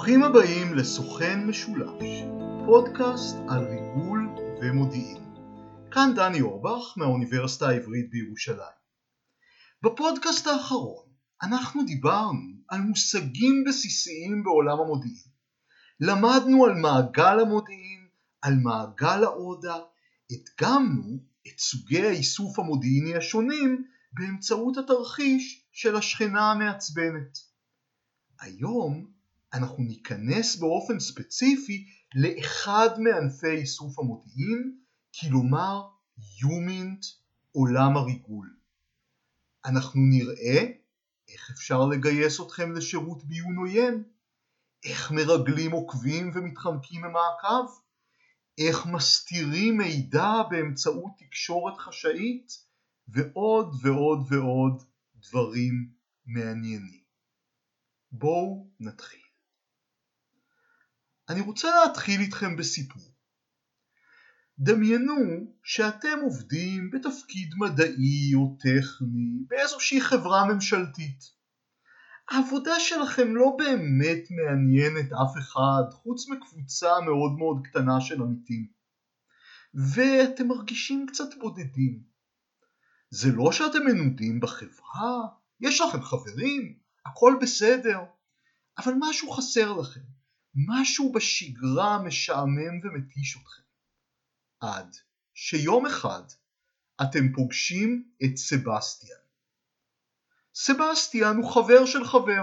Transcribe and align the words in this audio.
ברוכים 0.00 0.22
הבאים 0.22 0.74
לסוכן 0.74 1.46
משולש, 1.46 2.04
פודקאסט 2.66 3.36
על 3.48 3.64
ריגול 3.64 4.28
ומודיעין. 4.62 5.22
כאן 5.90 6.12
דני 6.16 6.40
אורבך 6.40 6.94
מהאוניברסיטה 6.96 7.68
העברית 7.68 8.10
בירושלים. 8.10 8.78
בפודקאסט 9.82 10.46
האחרון 10.46 11.06
אנחנו 11.42 11.84
דיברנו 11.84 12.62
על 12.68 12.80
מושגים 12.80 13.64
בסיסיים 13.68 14.44
בעולם 14.44 14.80
המודיעין. 14.80 15.32
למדנו 16.00 16.64
על 16.64 16.74
מעגל 16.74 17.40
המודיעין, 17.40 18.08
על 18.42 18.54
מעגל 18.54 19.24
העודה, 19.24 19.76
הדגמנו 20.30 21.18
את 21.46 21.58
סוגי 21.58 22.06
האיסוף 22.06 22.58
המודיעיני 22.58 23.16
השונים 23.16 23.84
באמצעות 24.12 24.76
התרחיש 24.76 25.68
של 25.72 25.96
השכנה 25.96 26.50
המעצבנת. 26.50 27.38
היום 28.40 29.19
אנחנו 29.52 29.84
ניכנס 29.84 30.56
באופן 30.56 31.00
ספציפי 31.00 31.86
לאחד 32.14 32.88
מענפי 32.98 33.50
איסוף 33.50 33.98
המודיעין, 33.98 34.76
כלומר 35.20 35.82
יומינט 36.42 37.04
עולם 37.52 37.96
הריגול. 37.96 38.56
אנחנו 39.64 40.00
נראה 40.00 40.66
איך 41.28 41.50
אפשר 41.50 41.86
לגייס 41.86 42.40
אתכם 42.40 42.72
לשירות 42.72 43.24
ביון 43.24 43.56
עוין, 43.56 44.02
איך 44.84 45.12
מרגלים 45.12 45.72
עוקבים 45.72 46.30
ומתחמקים 46.34 47.00
ממעקב, 47.00 47.66
איך 48.58 48.86
מסתירים 48.86 49.76
מידע 49.78 50.32
באמצעות 50.50 51.12
תקשורת 51.18 51.78
חשאית, 51.78 52.52
ועוד 53.08 53.74
ועוד 53.82 54.18
ועוד 54.32 54.82
דברים 55.16 55.90
מעניינים. 56.26 57.00
בואו 58.12 58.66
נתחיל. 58.80 59.29
אני 61.30 61.40
רוצה 61.40 61.68
להתחיל 61.84 62.20
איתכם 62.20 62.56
בסיפור. 62.56 63.02
דמיינו 64.58 65.14
שאתם 65.62 66.18
עובדים 66.22 66.90
בתפקיד 66.90 67.54
מדעי 67.56 68.34
או 68.34 68.56
טכני 68.60 69.44
באיזושהי 69.48 70.00
חברה 70.00 70.44
ממשלתית. 70.44 71.24
העבודה 72.30 72.80
שלכם 72.80 73.36
לא 73.36 73.56
באמת 73.58 74.22
מעניינת 74.30 75.12
אף 75.12 75.38
אחד 75.38 75.82
חוץ 75.92 76.28
מקבוצה 76.28 77.00
מאוד 77.04 77.32
מאוד 77.38 77.66
קטנה 77.66 78.00
של 78.00 78.22
עמיתים. 78.22 78.66
ואתם 79.74 80.48
מרגישים 80.48 81.06
קצת 81.06 81.34
בודדים. 81.40 82.02
זה 83.10 83.32
לא 83.32 83.52
שאתם 83.52 83.86
מנודים 83.86 84.40
בחברה, 84.40 85.26
יש 85.60 85.80
לכם 85.80 86.02
חברים, 86.02 86.78
הכל 87.06 87.38
בסדר, 87.42 87.98
אבל 88.78 88.92
משהו 88.98 89.30
חסר 89.30 89.72
לכם. 89.72 90.19
משהו 90.54 91.12
בשגרה 91.12 92.02
משעמם 92.02 92.80
ומתיש 92.82 93.36
אתכם. 93.36 93.62
עד 94.60 94.96
שיום 95.34 95.86
אחד 95.86 96.22
אתם 97.02 97.32
פוגשים 97.34 98.10
את 98.24 98.36
סבסטיאן. 98.36 99.20
סבסטיאן 100.54 101.36
הוא 101.36 101.54
חבר 101.54 101.86
של 101.86 102.04
חבר 102.04 102.42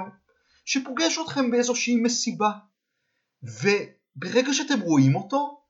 שפוגש 0.66 1.18
אתכם 1.26 1.52
באיזושהי 1.52 1.96
מסיבה 1.96 2.52
וברגע 3.44 4.54
שאתם 4.54 4.80
רואים 4.82 5.16
אותו 5.16 5.62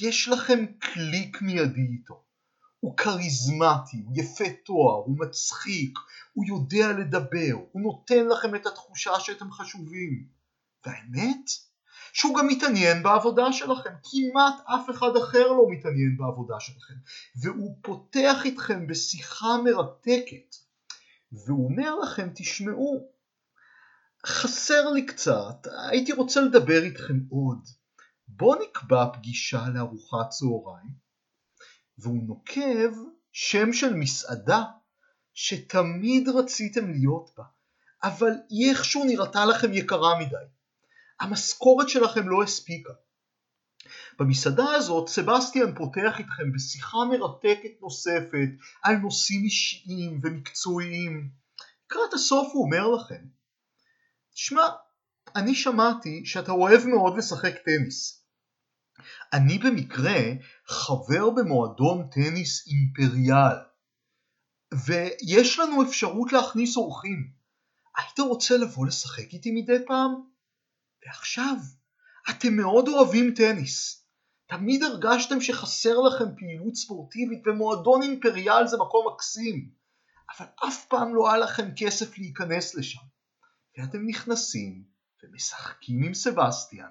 יש 0.00 0.28
לכם 0.28 0.66
קליק 0.78 1.42
מיידי 1.42 1.86
איתו. 1.92 2.24
הוא 2.80 2.96
כריזמטי, 2.96 3.96
הוא 4.04 4.12
יפה 4.16 4.44
תואר, 4.64 4.94
הוא 4.94 5.18
מצחיק, 5.18 5.98
הוא 6.32 6.44
יודע 6.46 6.92
לדבר, 6.92 7.54
הוא 7.72 7.82
נותן 7.82 8.26
לכם 8.26 8.54
את 8.54 8.66
התחושה 8.66 9.20
שאתם 9.20 9.52
חשובים. 9.52 10.28
והאמת? 10.86 11.67
שהוא 12.18 12.38
גם 12.38 12.46
מתעניין 12.46 13.02
בעבודה 13.02 13.52
שלכם, 13.52 13.90
כמעט 13.90 14.54
אף 14.64 14.90
אחד 14.90 15.16
אחר 15.16 15.48
לא 15.48 15.66
מתעניין 15.70 16.16
בעבודה 16.18 16.60
שלכם, 16.60 16.94
והוא 17.42 17.78
פותח 17.82 18.36
איתכם 18.44 18.86
בשיחה 18.86 19.56
מרתקת, 19.64 20.56
והוא 21.32 21.68
אומר 21.70 21.94
לכם, 21.96 22.28
תשמעו, 22.34 23.12
חסר 24.26 24.90
לי 24.90 25.06
קצת, 25.06 25.66
הייתי 25.90 26.12
רוצה 26.12 26.40
לדבר 26.40 26.82
איתכם 26.82 27.20
עוד, 27.30 27.68
בואו 28.28 28.62
נקבע 28.62 29.06
פגישה 29.12 29.62
לארוחת 29.74 30.28
צהריים, 30.28 30.92
והוא 31.98 32.22
נוקב 32.26 32.90
שם 33.32 33.72
של 33.72 33.94
מסעדה 33.94 34.62
שתמיד 35.34 36.28
רציתם 36.28 36.90
להיות 36.90 37.30
בה, 37.36 37.44
אבל 38.02 38.32
היא 38.48 38.70
איכשהו 38.70 39.04
נראתה 39.04 39.44
לכם 39.44 39.72
יקרה 39.72 40.20
מדי. 40.20 40.57
המשכורת 41.20 41.88
שלכם 41.88 42.28
לא 42.28 42.42
הספיקה. 42.42 42.92
במסעדה 44.18 44.70
הזאת 44.70 45.08
סבסטיאן 45.08 45.74
פותח 45.74 46.18
איתכם 46.18 46.52
בשיחה 46.54 46.98
מרתקת 47.10 47.80
נוספת 47.80 48.48
על 48.82 48.96
נושאים 48.96 49.44
אישיים 49.44 50.20
ומקצועיים. 50.22 51.30
לקראת 51.86 52.14
הסוף 52.14 52.48
הוא 52.52 52.64
אומר 52.64 52.88
לכם, 52.88 53.24
שמע, 54.34 54.62
אני 55.36 55.54
שמעתי 55.54 56.22
שאתה 56.24 56.52
אוהב 56.52 56.86
מאוד 56.86 57.18
לשחק 57.18 57.54
טניס. 57.64 58.24
אני 59.32 59.58
במקרה 59.58 60.20
חבר 60.66 61.30
במועדון 61.30 62.08
טניס 62.10 62.66
אימפריאל, 62.66 63.56
ויש 64.86 65.58
לנו 65.58 65.82
אפשרות 65.82 66.32
להכניס 66.32 66.76
אורחים. 66.76 67.32
היית 67.96 68.18
רוצה 68.18 68.56
לבוא 68.56 68.86
לשחק 68.86 69.32
איתי 69.32 69.50
מדי 69.50 69.86
פעם? 69.86 70.28
ועכשיו, 71.06 71.56
אתם 72.30 72.56
מאוד 72.56 72.88
אוהבים 72.88 73.34
טניס. 73.36 74.04
תמיד 74.48 74.82
הרגשתם 74.82 75.40
שחסר 75.40 75.98
לכם 75.98 76.24
פעילות 76.36 76.74
ספורטיבית 76.76 77.46
ומועדון 77.46 78.02
אימפריאל 78.02 78.66
זה 78.66 78.76
מקום 78.76 79.06
מקסים, 79.14 79.70
אבל 80.38 80.46
אף 80.68 80.86
פעם 80.88 81.14
לא 81.14 81.28
היה 81.28 81.38
לכם 81.38 81.68
כסף 81.76 82.18
להיכנס 82.18 82.74
לשם. 82.74 83.00
ואתם 83.78 84.06
נכנסים 84.06 84.84
ומשחקים 85.22 86.02
עם 86.02 86.14
סבסטיאן, 86.14 86.90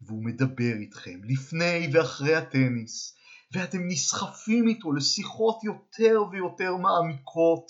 והוא 0.00 0.24
מדבר 0.24 0.74
איתכם 0.80 1.20
לפני 1.24 1.88
ואחרי 1.92 2.34
הטניס, 2.34 3.16
ואתם 3.52 3.78
נסחפים 3.88 4.68
איתו 4.68 4.92
לשיחות 4.92 5.64
יותר 5.64 6.22
ויותר 6.30 6.76
מעמיקות 6.76 7.66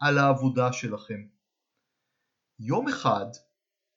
על 0.00 0.18
העבודה 0.18 0.72
שלכם. 0.72 1.26
יום 2.58 2.88
אחד 2.88 3.26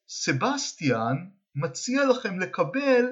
סבסטיאן 0.10 1.16
מציע 1.56 2.06
לכם 2.06 2.40
לקבל 2.40 3.06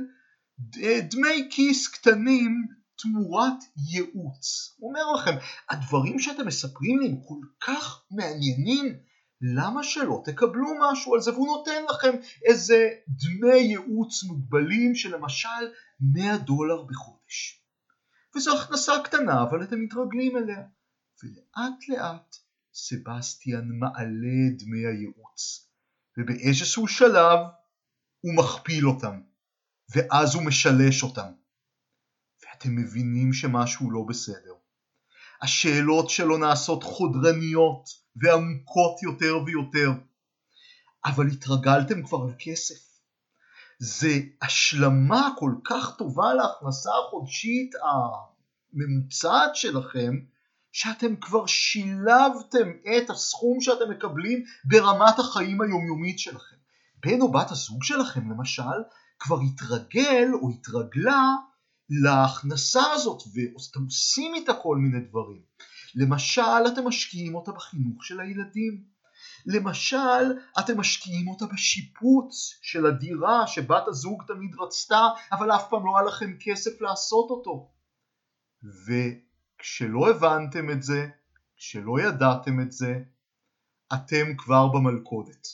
דמי 1.10 1.50
כיס 1.52 1.88
קטנים 1.88 2.68
תמורת 2.98 3.64
ייעוץ. 3.92 4.76
הוא 4.78 4.90
אומר 4.90 5.12
לכם, 5.12 5.38
הדברים 5.70 6.20
שאתם 6.20 6.48
מספרים 6.48 7.00
לי 7.00 7.08
הם 7.08 7.16
כל 7.28 7.48
כך 7.68 8.04
מעניינים, 8.12 9.00
למה 9.42 9.84
שלא 9.84 10.22
תקבלו 10.26 10.68
משהו 10.82 11.16
על 11.16 11.22
זה? 11.22 11.32
והוא 11.32 11.48
נותן 11.48 11.84
לכם 11.90 12.12
איזה 12.46 12.90
דמי 13.08 13.58
ייעוץ 13.58 14.24
מוגבלים 14.24 14.96
של 14.96 15.16
למשל 15.16 15.50
100 16.00 16.38
דולר 16.38 16.84
בחודש. 16.84 17.64
וזו 18.36 18.58
הכנסה 18.58 18.94
קטנה, 19.04 19.44
אבל 19.44 19.64
אתם 19.64 19.82
מתרגלים 19.82 20.38
אליה. 20.38 20.64
ולאט 21.24 21.90
לאט 21.90 22.36
סבסטיאן 22.74 23.68
מעלה 23.80 24.50
דמי 24.58 24.86
הייעוץ. 24.86 25.70
ובאיזשהו 26.18 26.88
שלב 26.88 27.40
הוא 28.22 28.36
מכפיל 28.36 28.88
אותם, 28.88 29.22
ואז 29.96 30.36
הוא 30.36 30.44
משלש 30.44 31.04
אותם. 31.04 31.32
ואתם 32.44 32.76
מבינים 32.76 33.34
שמשהו 33.34 33.92
לא 33.92 34.06
בסדר. 34.08 34.54
השאלות 35.42 36.10
שלו 36.10 36.38
נעשות 36.38 36.84
חודרניות 36.84 37.90
ועמוקות 38.16 39.04
יותר 39.04 39.34
ויותר. 39.46 39.90
אבל 41.06 41.28
התרגלתם 41.28 42.04
כבר 42.04 42.26
לכסף. 42.26 43.00
זה 43.80 44.20
השלמה 44.42 45.30
כל 45.38 45.52
כך 45.64 45.98
טובה 45.98 46.34
להכנסה 46.34 46.90
החודשית 47.08 47.72
הממוצעת 48.74 49.56
שלכם, 49.56 50.16
שאתם 50.76 51.16
כבר 51.16 51.46
שילבתם 51.46 52.70
את 52.98 53.10
הסכום 53.10 53.62
שאתם 53.62 53.92
מקבלים 53.92 54.44
ברמת 54.66 55.20
החיים 55.20 55.62
היומיומית 55.62 56.20
שלכם. 56.20 56.56
בן 57.06 57.22
או 57.22 57.32
בת 57.32 57.52
הזוג 57.52 57.84
שלכם 57.84 58.32
למשל 58.32 58.78
כבר 59.20 59.38
התרגל 59.42 60.28
או 60.42 60.50
התרגלה 60.50 61.36
להכנסה 61.90 62.92
הזאת 62.92 63.22
ואתם 63.22 63.86
עושים 63.86 64.36
איתה 64.36 64.54
כל 64.54 64.78
מיני 64.78 65.06
דברים. 65.10 65.42
למשל 65.96 66.68
אתם 66.74 66.88
משקיעים 66.88 67.36
אותה 67.36 67.52
בחינוך 67.52 68.06
של 68.06 68.20
הילדים. 68.20 68.84
למשל 69.46 70.34
אתם 70.60 70.80
משקיעים 70.80 71.28
אותה 71.28 71.46
בשיפוץ 71.54 72.60
של 72.62 72.86
הדירה 72.86 73.48
שבת 73.48 73.88
הזוג 73.88 74.24
תמיד 74.28 74.52
רצתה 74.60 75.02
אבל 75.32 75.52
אף 75.52 75.70
פעם 75.70 75.86
לא 75.86 75.98
היה 75.98 76.08
לכם 76.08 76.38
כסף 76.40 76.82
לעשות 76.82 77.30
אותו. 77.30 77.72
ו... 78.64 78.92
כשלא 79.66 80.10
הבנתם 80.10 80.70
את 80.70 80.84
זה, 80.84 81.08
כשלא 81.58 82.02
ידעתם 82.02 82.62
את 82.62 82.72
זה, 82.72 83.00
אתם 83.94 84.26
כבר 84.38 84.68
במלכודת. 84.68 85.48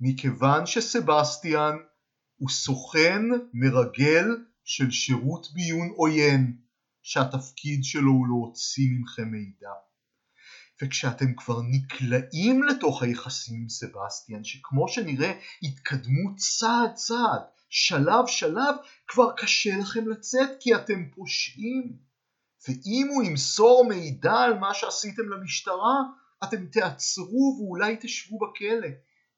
מכיוון 0.00 0.66
שסבסטיאן 0.66 1.76
הוא 2.36 2.50
סוכן 2.50 3.22
מרגל 3.54 4.24
של 4.64 4.90
שירות 4.90 5.46
ביון 5.54 5.88
עוין, 5.96 6.56
שהתפקיד 7.02 7.84
שלו 7.84 8.10
הוא 8.12 8.26
להוציא 8.26 8.88
מכם 9.00 9.30
מידע. 9.30 9.70
וכשאתם 10.82 11.34
כבר 11.36 11.60
נקלעים 11.62 12.62
לתוך 12.62 13.02
היחסים 13.02 13.60
עם 13.62 13.68
סבסטיאן, 13.68 14.44
שכמו 14.44 14.88
שנראה 14.88 15.40
התקדמו 15.62 16.36
צעד 16.36 16.94
צעד, 16.94 17.42
שלב 17.68 18.26
שלב, 18.26 18.74
כבר 19.06 19.32
קשה 19.36 19.76
לכם 19.76 20.08
לצאת 20.08 20.50
כי 20.60 20.74
אתם 20.74 21.10
פושעים. 21.14 22.05
ואם 22.68 23.06
הוא 23.10 23.22
ימסור 23.22 23.86
מידע 23.88 24.34
על 24.34 24.58
מה 24.58 24.74
שעשיתם 24.74 25.28
למשטרה, 25.28 26.02
אתם 26.44 26.66
תעצרו 26.66 27.58
ואולי 27.60 27.96
תשבו 28.00 28.38
בכלא. 28.38 28.88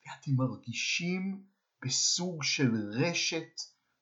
ואתם 0.06 0.30
מרגישים 0.36 1.42
בסוג 1.84 2.42
של 2.42 2.70
רשת, 2.92 3.60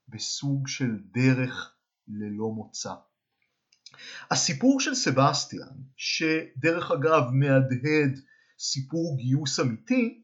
בסוג 0.08 0.69
של 0.69 0.90
דרך 1.12 1.75
ללא 2.08 2.49
מוצא. 2.49 2.94
הסיפור 4.31 4.81
של 4.81 4.94
סבסטיאן, 4.94 5.76
שדרך 5.96 6.90
אגב 6.90 7.23
מהדהד 7.32 8.20
סיפור 8.58 9.17
גיוס 9.19 9.61
אמיתי, 9.61 10.23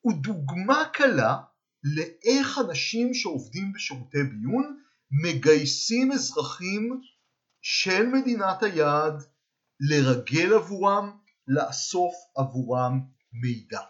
הוא 0.00 0.12
דוגמה 0.22 0.82
קלה 0.92 1.36
לאיך 1.84 2.58
אנשים 2.68 3.14
שעובדים 3.14 3.72
בשירותי 3.72 4.22
ביון 4.22 4.80
מגייסים 5.10 6.12
אזרחים 6.12 7.00
של 7.62 8.06
מדינת 8.06 8.62
היעד 8.62 9.22
לרגל 9.80 10.54
עבורם, 10.54 11.10
לאסוף 11.48 12.14
עבורם 12.36 13.00
מידע. 13.32 13.80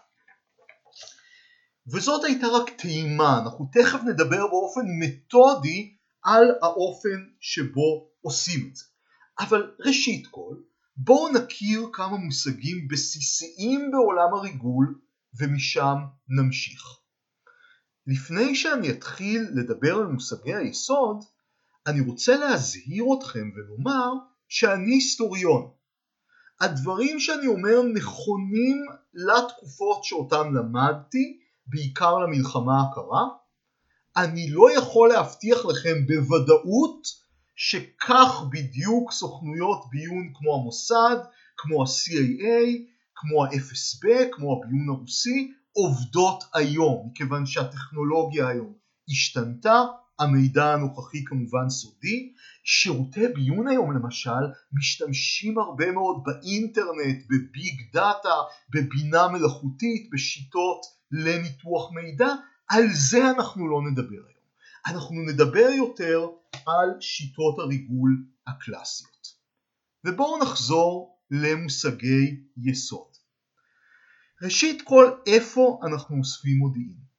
וזאת 1.93 2.23
הייתה 2.23 2.47
רק 2.47 2.69
טעימה, 2.69 3.39
אנחנו 3.43 3.69
תכף 3.73 3.99
נדבר 4.03 4.47
באופן 4.47 4.81
מתודי 4.99 5.95
על 6.23 6.43
האופן 6.61 7.27
שבו 7.39 8.09
עושים 8.21 8.67
את 8.69 8.75
זה. 8.75 8.85
אבל 9.39 9.75
ראשית 9.79 10.27
כל, 10.27 10.55
בואו 10.97 11.33
נכיר 11.33 11.89
כמה 11.93 12.17
מושגים 12.17 12.87
בסיסיים 12.87 13.91
בעולם 13.91 14.33
הריגול 14.33 14.99
ומשם 15.39 15.95
נמשיך. 16.29 16.83
לפני 18.07 18.55
שאני 18.55 18.91
אתחיל 18.91 19.47
לדבר 19.53 19.95
על 19.95 20.05
מושגי 20.05 20.55
היסוד, 20.55 21.17
אני 21.87 22.01
רוצה 22.01 22.37
להזהיר 22.37 23.05
אתכם 23.19 23.49
ולומר 23.55 24.11
שאני 24.47 24.93
היסטוריון. 24.93 25.71
הדברים 26.61 27.19
שאני 27.19 27.47
אומר 27.47 27.81
נכונים 27.93 28.77
לתקופות 29.13 30.03
שאותן 30.03 30.53
למדתי, 30.53 31.39
בעיקר 31.67 32.17
למלחמה 32.17 32.81
הקרה. 32.81 33.27
אני 34.17 34.49
לא 34.49 34.77
יכול 34.77 35.09
להבטיח 35.09 35.65
לכם 35.65 36.05
בוודאות 36.07 37.07
שכך 37.55 38.43
בדיוק 38.51 39.11
סוכנויות 39.11 39.83
ביון 39.91 40.33
כמו 40.33 40.55
המוסד, 40.55 41.17
כמו 41.57 41.83
ה-CAA, 41.83 42.81
כמו 43.15 43.45
ה-FSB, 43.45 44.07
כמו 44.31 44.53
הביון 44.53 44.89
הרוסי, 44.89 45.51
עובדות 45.71 46.43
היום, 46.53 47.09
מכיוון 47.11 47.45
שהטכנולוגיה 47.45 48.47
היום 48.47 48.73
השתנתה, 49.09 49.83
המידע 50.21 50.73
הנוכחי 50.73 51.23
כמובן 51.25 51.69
סודי. 51.69 52.33
שירותי 52.63 53.27
ביון 53.35 53.67
היום 53.67 53.91
למשל 53.91 54.43
משתמשים 54.73 55.57
הרבה 55.57 55.91
מאוד 55.91 56.23
באינטרנט, 56.25 57.25
בביג 57.29 57.81
דאטה, 57.93 58.35
בבינה 58.69 59.27
מלאכותית, 59.27 60.09
בשיטות 60.13 60.81
לניתוח 61.11 61.91
מידע, 61.91 62.27
על 62.69 62.83
זה 62.93 63.29
אנחנו 63.29 63.69
לא 63.69 63.81
נדבר 63.91 64.21
היום. 64.27 64.41
אנחנו 64.87 65.15
נדבר 65.21 65.69
יותר 65.77 66.27
על 66.53 66.89
שיטות 66.99 67.59
הריגול 67.59 68.25
הקלאסיות. 68.47 69.27
ובואו 70.05 70.41
נחזור 70.41 71.17
למושגי 71.31 72.43
יסוד. 72.57 73.11
ראשית 74.43 74.81
כל, 74.81 75.11
איפה 75.27 75.79
אנחנו 75.83 76.17
אוספים 76.17 76.57
מודיעין? 76.57 77.10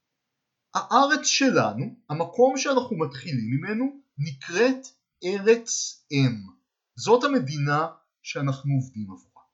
הארץ 0.74 1.26
שלנו, 1.26 1.84
המקום 2.10 2.58
שאנחנו 2.58 2.98
מתחילים 2.98 3.50
ממנו, 3.50 3.84
נקראת 4.18 4.86
ארץ 5.24 6.02
אם. 6.12 6.36
זאת 6.96 7.24
המדינה 7.24 7.86
שאנחנו 8.22 8.74
עובדים 8.74 9.06
עבורה. 9.10 9.44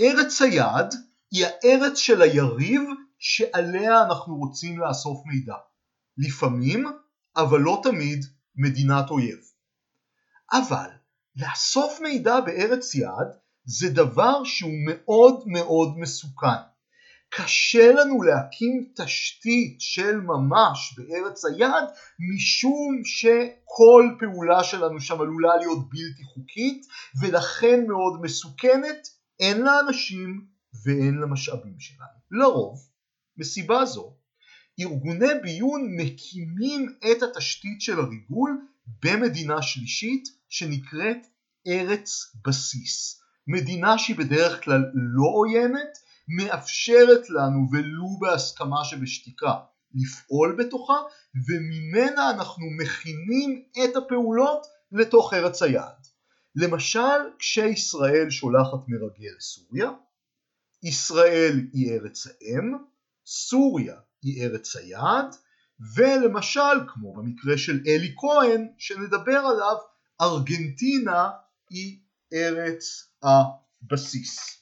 ארץ 0.00 0.42
היעד 0.42 0.94
היא 1.30 1.46
הארץ 1.46 1.98
של 1.98 2.22
היריב 2.22 2.82
שעליה 3.18 4.02
אנחנו 4.02 4.36
רוצים 4.36 4.78
לאסוף 4.78 5.26
מידע. 5.26 5.54
לפעמים, 6.18 6.86
אבל 7.36 7.60
לא 7.60 7.80
תמיד, 7.82 8.24
מדינת 8.56 9.10
אויב. 9.10 9.38
אבל 10.52 10.90
לאסוף 11.36 12.00
מידע 12.00 12.40
בארץ 12.40 12.94
יעד 12.94 13.36
זה 13.64 13.90
דבר 13.90 14.44
שהוא 14.44 14.72
מאוד 14.86 15.42
מאוד 15.46 15.98
מסוכן. 15.98 16.71
קשה 17.34 17.92
לנו 17.92 18.22
להקים 18.22 18.92
תשתית 18.96 19.80
של 19.80 20.20
ממש 20.20 20.94
בארץ 20.98 21.44
היעד 21.44 21.84
משום 22.34 23.04
שכל 23.04 24.04
פעולה 24.20 24.64
שלנו 24.64 25.00
שם 25.00 25.20
עלולה 25.20 25.56
להיות 25.56 25.88
בלתי 25.88 26.24
חוקית 26.24 26.86
ולכן 27.20 27.86
מאוד 27.88 28.22
מסוכנת, 28.22 29.08
אין 29.40 29.62
לה 29.62 29.80
אנשים 29.80 30.46
ואין 30.84 31.14
לה 31.14 31.26
משאבים 31.26 31.74
שלנו. 31.78 32.18
לרוב, 32.30 32.78
מסיבה 33.36 33.84
זו, 33.84 34.16
ארגוני 34.80 35.40
ביון 35.42 35.96
מקימים 35.96 36.94
את 37.10 37.22
התשתית 37.22 37.80
של 37.80 37.98
הריגול 37.98 38.60
במדינה 39.04 39.62
שלישית 39.62 40.24
שנקראת 40.48 41.26
ארץ 41.66 42.36
בסיס. 42.46 43.22
מדינה 43.46 43.98
שהיא 43.98 44.16
בדרך 44.16 44.64
כלל 44.64 44.82
לא 44.94 45.26
עוינת, 45.34 45.98
מאפשרת 46.28 47.30
לנו 47.30 47.68
ולו 47.72 48.18
בהסכמה 48.20 48.84
שבשתיקה 48.84 49.54
לפעול 49.94 50.56
בתוכה 50.58 50.94
וממנה 51.48 52.30
אנחנו 52.30 52.64
מכינים 52.80 53.64
את 53.84 53.96
הפעולות 53.96 54.66
לתוך 54.92 55.34
ארץ 55.34 55.62
היעד. 55.62 56.06
למשל 56.56 57.18
כשישראל 57.38 58.30
שולחת 58.30 58.88
מרגל 58.88 59.36
לסוריה, 59.36 59.90
ישראל 60.82 61.66
היא 61.72 61.92
ארץ 61.92 62.26
האם, 62.26 62.76
סוריה 63.26 63.96
היא 64.22 64.44
ארץ 64.44 64.76
היעד, 64.76 65.36
ולמשל 65.96 66.88
כמו 66.88 67.14
במקרה 67.14 67.58
של 67.58 67.80
אלי 67.86 68.14
כהן 68.18 68.68
שנדבר 68.78 69.38
עליו, 69.38 69.76
ארגנטינה 70.20 71.30
היא 71.70 71.98
ארץ 72.32 73.12
הבסיס. 73.22 74.61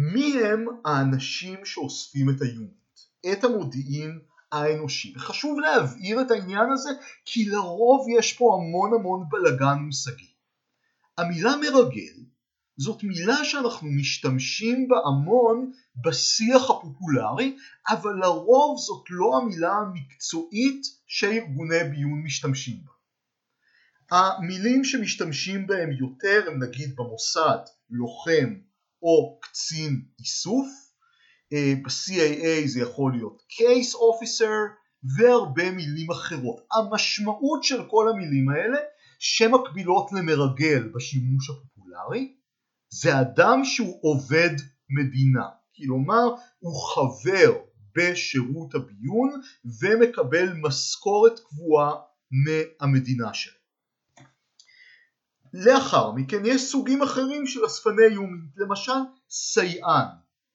מי 0.00 0.34
הם 0.44 0.66
האנשים 0.84 1.64
שאוספים 1.64 2.30
את 2.30 2.42
היונט, 2.42 3.00
את 3.32 3.44
המודיעין 3.44 4.20
האנושי? 4.52 5.14
וחשוב 5.16 5.58
להבהיר 5.60 6.20
את 6.20 6.30
העניין 6.30 6.72
הזה 6.72 6.90
כי 7.24 7.44
לרוב 7.44 8.06
יש 8.18 8.32
פה 8.32 8.44
המון 8.54 8.94
המון 8.94 9.28
בלגן 9.28 9.78
מושגי. 9.86 10.32
המילה 11.18 11.50
מרגל 11.56 12.24
זאת 12.76 13.04
מילה 13.04 13.44
שאנחנו 13.44 13.88
משתמשים 13.90 14.88
בה 14.88 14.96
המון 15.06 15.72
בשיח 16.04 16.70
הפופולרי, 16.70 17.56
אבל 17.88 18.14
לרוב 18.20 18.78
זאת 18.78 19.04
לא 19.10 19.36
המילה 19.36 19.72
המקצועית 19.72 20.82
שארגוני 21.06 21.84
ביון 21.90 22.22
משתמשים 22.24 22.76
בה. 22.84 22.92
המילים 24.16 24.84
שמשתמשים 24.84 25.66
בהם 25.66 25.90
יותר 25.92 26.44
הם 26.46 26.62
נגיד 26.62 26.96
במוסד 26.96 27.58
לוחם 27.90 28.54
או 29.02 29.38
קצין 29.42 30.02
איסוף, 30.18 30.66
אה, 31.52 31.74
ב-CAA 31.82 32.68
זה 32.68 32.80
יכול 32.80 33.12
להיות 33.12 33.42
case 33.52 33.94
officer 33.94 34.54
והרבה 35.16 35.70
מילים 35.70 36.10
אחרות. 36.10 36.60
המשמעות 36.72 37.64
של 37.64 37.88
כל 37.90 38.08
המילים 38.10 38.48
האלה 38.48 38.78
שמקבילות 39.18 40.12
למרגל 40.12 40.88
בשימוש 40.94 41.50
הפופולרי 41.50 42.34
זה 42.90 43.20
אדם 43.20 43.64
שהוא 43.64 43.98
עובד 44.02 44.54
מדינה, 44.90 45.46
כלומר 45.76 46.34
הוא 46.58 46.74
חבר 46.94 47.58
בשירות 47.96 48.74
הביון 48.74 49.40
ומקבל 49.80 50.52
משכורת 50.62 51.40
קבועה 51.40 51.94
מהמדינה 52.30 53.34
שלו. 53.34 53.57
לאחר 55.64 56.12
מכן 56.12 56.42
יש 56.44 56.70
סוגים 56.70 57.02
אחרים 57.02 57.46
של 57.46 57.66
אספני 57.66 58.04
איומים, 58.10 58.48
למשל 58.56 58.92
סייען 59.30 60.06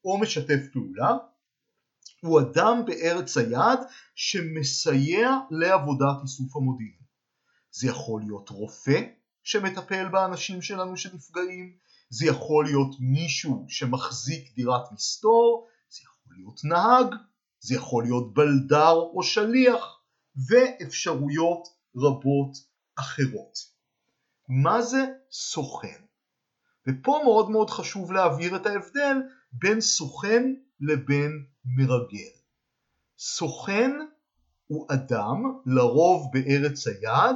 או 0.05 0.17
משתף 0.17 0.60
פעולה, 0.74 1.17
הוא 2.22 2.41
אדם 2.41 2.86
בארץ 2.86 3.38
היעד 3.38 3.79
שמסייע 4.15 5.29
לעבודת 5.51 6.22
איסוף 6.24 6.55
המודיעין. 6.55 7.01
זה 7.72 7.88
יכול 7.88 8.22
להיות 8.22 8.50
רופא 8.50 9.01
שמטפל 9.43 10.10
באנשים 10.10 10.62
שלנו 10.62 10.98
שנפגעים, 10.98 11.77
זה 12.10 12.25
יכול 12.25 12.65
להיות 12.65 12.95
מישהו 13.00 13.65
שמחזיק 13.69 14.55
דירת 14.55 14.91
מסתור, 14.91 15.67
זה 15.89 16.01
יכול 16.03 16.33
להיות 16.38 16.60
נהג, 16.63 17.15
זה 17.60 17.75
יכול 17.75 18.03
להיות 18.03 18.33
בלדר 18.33 18.93
או 18.93 19.24
שליח, 19.24 20.00
ואפשרויות 20.48 21.67
רבות 21.95 22.57
אחרות. 22.95 23.73
מה 24.62 24.81
זה 24.81 25.05
סוכן? 25.31 26.01
ופה 26.88 27.22
מאוד 27.24 27.50
מאוד 27.50 27.69
חשוב 27.69 28.12
להבהיר 28.12 28.55
את 28.55 28.65
ההבדל 28.65 29.17
בין 29.53 29.81
סוכן 29.81 30.43
לבין 30.79 31.45
מרגל. 31.65 32.33
סוכן 33.17 33.91
הוא 34.67 34.88
אדם, 34.89 35.43
לרוב 35.65 36.31
בארץ 36.33 36.88
היעד, 36.88 37.36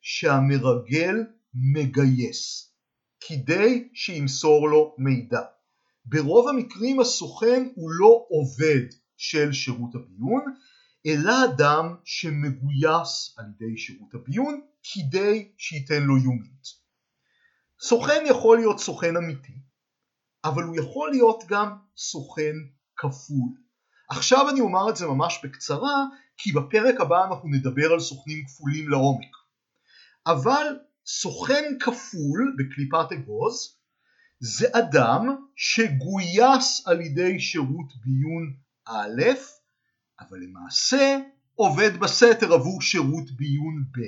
שהמרגל 0.00 1.16
מגייס, 1.54 2.72
כדי 3.20 3.88
שימסור 3.94 4.68
לו 4.68 4.94
מידע. 4.98 5.42
ברוב 6.04 6.48
המקרים 6.48 7.00
הסוכן 7.00 7.68
הוא 7.74 7.90
לא 7.90 8.26
עובד 8.28 8.86
של 9.16 9.52
שירות 9.52 9.94
הביון, 9.94 10.44
אלא 11.06 11.32
אדם 11.44 11.96
שמגויס 12.04 13.34
על 13.38 13.44
ידי 13.54 13.78
שירות 13.78 14.14
הביון 14.14 14.60
כדי 14.82 15.52
שייתן 15.58 16.02
לו 16.02 16.18
יומית. 16.18 16.80
סוכן 17.80 18.24
יכול 18.28 18.58
להיות 18.58 18.80
סוכן 18.80 19.16
אמיתי, 19.16 19.58
אבל 20.44 20.62
הוא 20.62 20.76
יכול 20.76 21.10
להיות 21.10 21.44
גם 21.48 21.76
סוכן 21.96 22.54
כפול. 22.96 23.48
עכשיו 24.10 24.50
אני 24.50 24.60
אומר 24.60 24.90
את 24.90 24.96
זה 24.96 25.06
ממש 25.06 25.40
בקצרה, 25.44 26.04
כי 26.36 26.52
בפרק 26.52 27.00
הבא 27.00 27.24
אנחנו 27.24 27.48
נדבר 27.48 27.92
על 27.92 28.00
סוכנים 28.00 28.44
כפולים 28.46 28.88
לעומק. 28.88 29.30
אבל 30.26 30.66
סוכן 31.06 31.64
כפול 31.80 32.56
בקליפת 32.58 33.12
אגוז 33.12 33.76
זה 34.40 34.66
אדם 34.72 35.36
שגויס 35.56 36.86
על 36.86 37.00
ידי 37.00 37.40
שירות 37.40 37.92
ביון 38.04 38.56
א', 38.84 39.22
אבל 40.20 40.38
למעשה 40.38 41.18
עובד 41.54 41.96
בסתר 41.96 42.52
עבור 42.52 42.82
שירות 42.82 43.30
ביון 43.36 43.84
ב', 43.92 44.00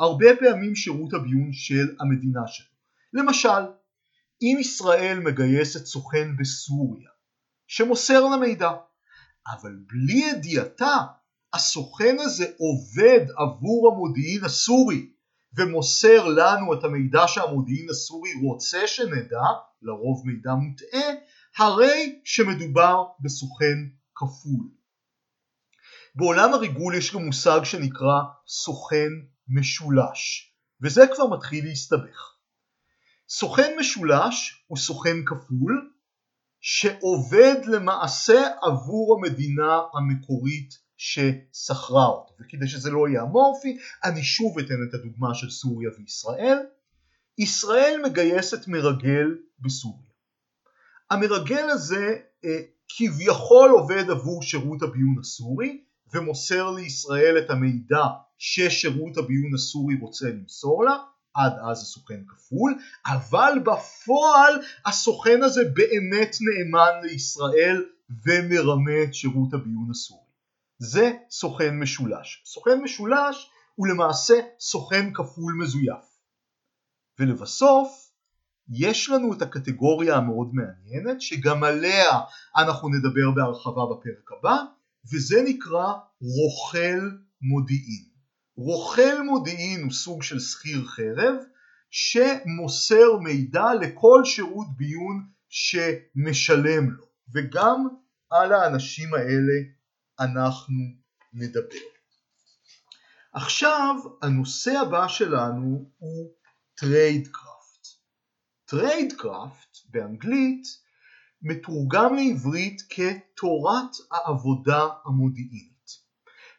הרבה 0.00 0.26
פעמים 0.40 0.74
שירות 0.74 1.14
הביון 1.14 1.52
של 1.52 1.96
המדינה 2.00 2.46
שלו. 2.46 2.66
למשל, 3.12 3.62
אם 4.42 4.56
ישראל 4.60 5.20
מגייסת 5.20 5.86
סוכן 5.86 6.36
בסוריה 6.36 7.10
שמוסר 7.66 8.28
לה 8.28 8.36
מידע, 8.36 8.70
אבל 9.46 9.76
בלי 9.86 10.30
ידיעתה 10.30 10.96
הסוכן 11.52 12.16
הזה 12.20 12.44
עובד 12.58 13.26
עבור 13.36 13.92
המודיעין 13.92 14.44
הסורי 14.44 15.10
ומוסר 15.56 16.28
לנו 16.28 16.74
את 16.74 16.84
המידע 16.84 17.22
שהמודיעין 17.26 17.90
הסורי 17.90 18.30
רוצה 18.44 18.86
שנדע, 18.86 19.42
לרוב 19.82 20.26
מידע 20.26 20.54
מוטעה, 20.54 21.14
הרי 21.58 22.20
שמדובר 22.24 23.04
בסוכן 23.20 23.78
כפול. 24.14 24.68
בעולם 26.14 26.54
הריגול 26.54 26.94
יש 26.94 27.14
גם 27.14 27.24
מושג 27.24 27.60
שנקרא 27.64 28.20
סוכן 28.48 29.08
משולש, 29.48 30.52
וזה 30.82 31.06
כבר 31.14 31.26
מתחיל 31.26 31.64
להסתבך. 31.64 32.34
סוכן 33.28 33.76
משולש 33.80 34.64
הוא 34.66 34.78
סוכן 34.78 35.16
כפול 35.26 35.90
שעובד 36.60 37.56
למעשה 37.66 38.48
עבור 38.62 39.18
המדינה 39.18 39.80
המקורית 39.94 40.78
ששכרה 40.96 42.06
אותו. 42.06 42.34
וכדי 42.40 42.68
שזה 42.68 42.90
לא 42.90 43.08
יהיה 43.08 43.22
אמורפי, 43.22 43.78
אני 44.04 44.22
שוב 44.22 44.58
אתן 44.58 44.74
את 44.88 44.94
הדוגמה 44.94 45.34
של 45.34 45.50
סוריה 45.50 45.90
וישראל. 45.98 46.58
ישראל 47.38 48.00
מגייסת 48.04 48.68
מרגל 48.68 49.38
בסוריה. 49.58 50.08
המרגל 51.10 51.70
הזה 51.70 52.16
אה, 52.44 52.60
כביכול 52.88 53.70
עובד 53.70 54.10
עבור 54.10 54.42
שירות 54.42 54.82
הביון 54.82 55.16
הסורי 55.20 55.84
ומוסר 56.14 56.70
לישראל 56.70 57.38
את 57.38 57.50
המידע 57.50 58.04
ששירות 58.38 59.16
הביון 59.16 59.54
הסורי 59.54 59.94
רוצה 60.00 60.28
למסור 60.28 60.84
לה, 60.84 60.96
עד 61.34 61.52
אז 61.70 61.82
הסוכן 61.82 62.20
כפול, 62.28 62.78
אבל 63.06 63.52
בפועל 63.58 64.54
הסוכן 64.86 65.42
הזה 65.42 65.60
באמת 65.74 66.36
נאמן 66.40 67.06
לישראל 67.06 67.84
ומרמה 68.26 69.02
את 69.04 69.14
שירות 69.14 69.54
הביון 69.54 69.90
הסורי. 69.90 70.28
זה 70.78 71.12
סוכן 71.30 71.78
משולש. 71.78 72.42
סוכן 72.46 72.80
משולש 72.82 73.50
הוא 73.74 73.86
למעשה 73.86 74.34
סוכן 74.60 75.12
כפול 75.14 75.54
מזויף. 75.62 76.04
ולבסוף 77.18 78.10
יש 78.70 79.08
לנו 79.10 79.32
את 79.32 79.42
הקטגוריה 79.42 80.16
המאוד 80.16 80.50
מעניינת 80.52 81.20
שגם 81.20 81.64
עליה 81.64 82.20
אנחנו 82.56 82.88
נדבר 82.88 83.30
בהרחבה 83.36 83.82
בפרק 83.90 84.32
הבא 84.38 84.56
וזה 85.12 85.42
נקרא 85.44 85.92
רוכל 86.20 87.10
מודיעין. 87.42 88.17
רוכל 88.58 89.22
מודיעין 89.24 89.82
הוא 89.82 89.92
סוג 89.92 90.22
של 90.22 90.40
שכיר 90.40 90.84
חרב 90.86 91.34
שמוסר 91.90 93.16
מידע 93.22 93.74
לכל 93.80 94.22
שירות 94.24 94.66
ביון 94.76 95.28
שמשלם 95.48 96.90
לו 96.90 97.04
וגם 97.34 97.88
על 98.30 98.52
האנשים 98.52 99.14
האלה 99.14 99.58
אנחנו 100.20 100.74
נדבר. 101.32 101.86
עכשיו 103.32 103.94
הנושא 104.22 104.78
הבא 104.78 105.08
שלנו 105.08 105.90
הוא 105.98 106.30
tradecraft. 106.74 107.86
Tradecraft 108.64 109.76
באנגלית 109.90 110.64
מתורגם 111.42 112.14
לעברית 112.14 112.82
כתורת 112.90 113.90
העבודה 114.10 114.88
המודיעינית. 115.04 115.77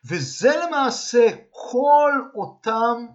וזה 0.06 0.50
למעשה 0.66 1.28
כל 1.50 2.12
אותם 2.36 3.06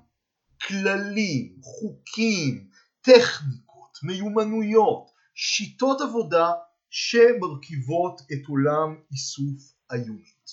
כללים, 0.66 1.56
חוקים, 1.62 2.68
טכניקות, 3.00 3.98
מיומנויות, 4.02 5.10
שיטות 5.34 6.00
עבודה 6.00 6.52
שמרכיבות 6.90 8.20
את 8.20 8.48
עולם 8.48 8.96
איסוף 9.12 9.72
היומינט. 9.90 10.50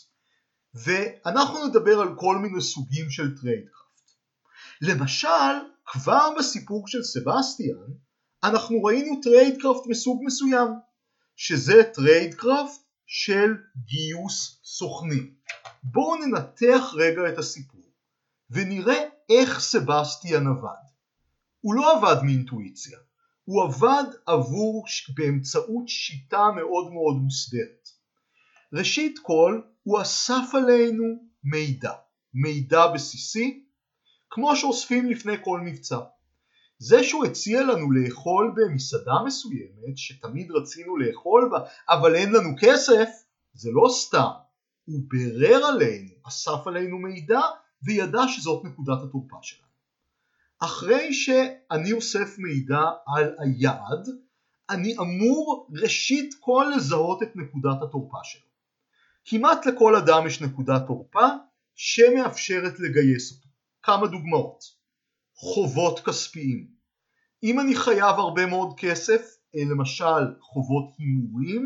ואנחנו 0.74 1.68
נדבר 1.68 2.00
על 2.00 2.16
כל 2.16 2.38
מיני 2.38 2.62
סוגים 2.62 3.10
של 3.10 3.38
tradecraft. 3.38 3.82
למשל, 4.82 5.54
כבר 5.86 6.30
בסיפור 6.38 6.88
של 6.88 7.04
סבסטיאן, 7.04 7.94
אנחנו 8.44 8.84
ראינו 8.84 9.20
tradecraft 9.24 9.88
מסוג 9.88 10.22
מסוים, 10.26 10.68
שזה 11.36 11.84
tradecraft 11.94 12.82
של 13.14 13.58
גיוס 13.86 14.60
סוכנים. 14.64 15.34
בואו 15.84 16.16
ננתח 16.16 16.84
רגע 16.94 17.34
את 17.34 17.38
הסיפור 17.38 17.82
ונראה 18.50 19.04
איך 19.30 19.60
סבסטיאן 19.60 20.48
עבד. 20.48 20.84
הוא 21.62 21.76
לא 21.76 21.98
עבד 21.98 22.24
מאינטואיציה, 22.24 22.98
הוא 23.44 23.64
עבד 23.64 24.04
עבור 24.26 24.86
באמצעות 25.16 25.88
שיטה 25.88 26.48
מאוד 26.56 26.92
מאוד 26.94 27.16
מוסדרת. 27.16 27.90
ראשית 28.74 29.20
כל 29.24 29.62
הוא 29.84 30.02
אסף 30.02 30.54
עלינו 30.54 31.04
מידע, 31.44 31.94
מידע 32.34 32.88
בסיסי, 32.88 33.66
כמו 34.30 34.56
שאוספים 34.56 35.10
לפני 35.10 35.34
כל 35.44 35.62
מבצע. 35.66 36.00
זה 36.84 37.04
שהוא 37.04 37.26
הציע 37.26 37.64
לנו 37.64 37.92
לאכול 37.92 38.54
במסעדה 38.56 39.14
מסוימת 39.26 39.98
שתמיד 39.98 40.52
רצינו 40.52 40.98
לאכול 40.98 41.50
בה 41.52 41.60
אבל 41.90 42.16
אין 42.16 42.32
לנו 42.32 42.50
כסף 42.62 43.10
זה 43.54 43.70
לא 43.74 43.90
סתם, 43.90 44.30
הוא 44.86 45.02
בירר 45.08 45.66
עלינו, 45.66 46.12
אסף 46.28 46.68
עלינו 46.68 46.98
מידע 46.98 47.40
וידע 47.84 48.22
שזאת 48.28 48.64
נקודת 48.64 48.98
התורפה 49.04 49.38
שלנו. 49.42 49.72
אחרי 50.60 51.14
שאני 51.14 51.92
אוסף 51.94 52.38
מידע 52.38 52.82
על 53.08 53.36
היעד, 53.40 54.08
אני 54.70 54.98
אמור 54.98 55.68
ראשית 55.82 56.36
כל 56.40 56.66
לזהות 56.76 57.24
את 57.24 57.36
נקודת 57.36 57.82
התורפה 57.82 58.24
שלו. 58.24 58.48
כמעט 59.26 59.66
לכל 59.66 59.96
אדם 59.96 60.28
יש 60.28 60.42
נקודת 60.42 60.82
תורפה 60.88 61.28
שמאפשרת 61.76 62.80
לגייס 62.80 63.32
אותו. 63.32 63.48
כמה 63.82 64.08
דוגמאות. 64.08 64.82
חובות 65.42 66.00
כספיים. 66.00 66.71
אם 67.44 67.60
אני 67.60 67.76
חייב 67.76 68.16
הרבה 68.20 68.46
מאוד 68.46 68.74
כסף, 68.78 69.38
אה, 69.56 69.62
למשל 69.72 70.36
חובות 70.42 70.86
הימורים, 70.98 71.66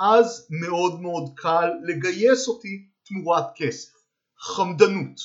אז 0.00 0.46
מאוד 0.50 1.00
מאוד 1.00 1.32
קל 1.36 1.70
לגייס 1.82 2.48
אותי 2.48 2.88
תמורת 3.04 3.44
כסף. 3.54 4.00
חמדנות. 4.40 5.20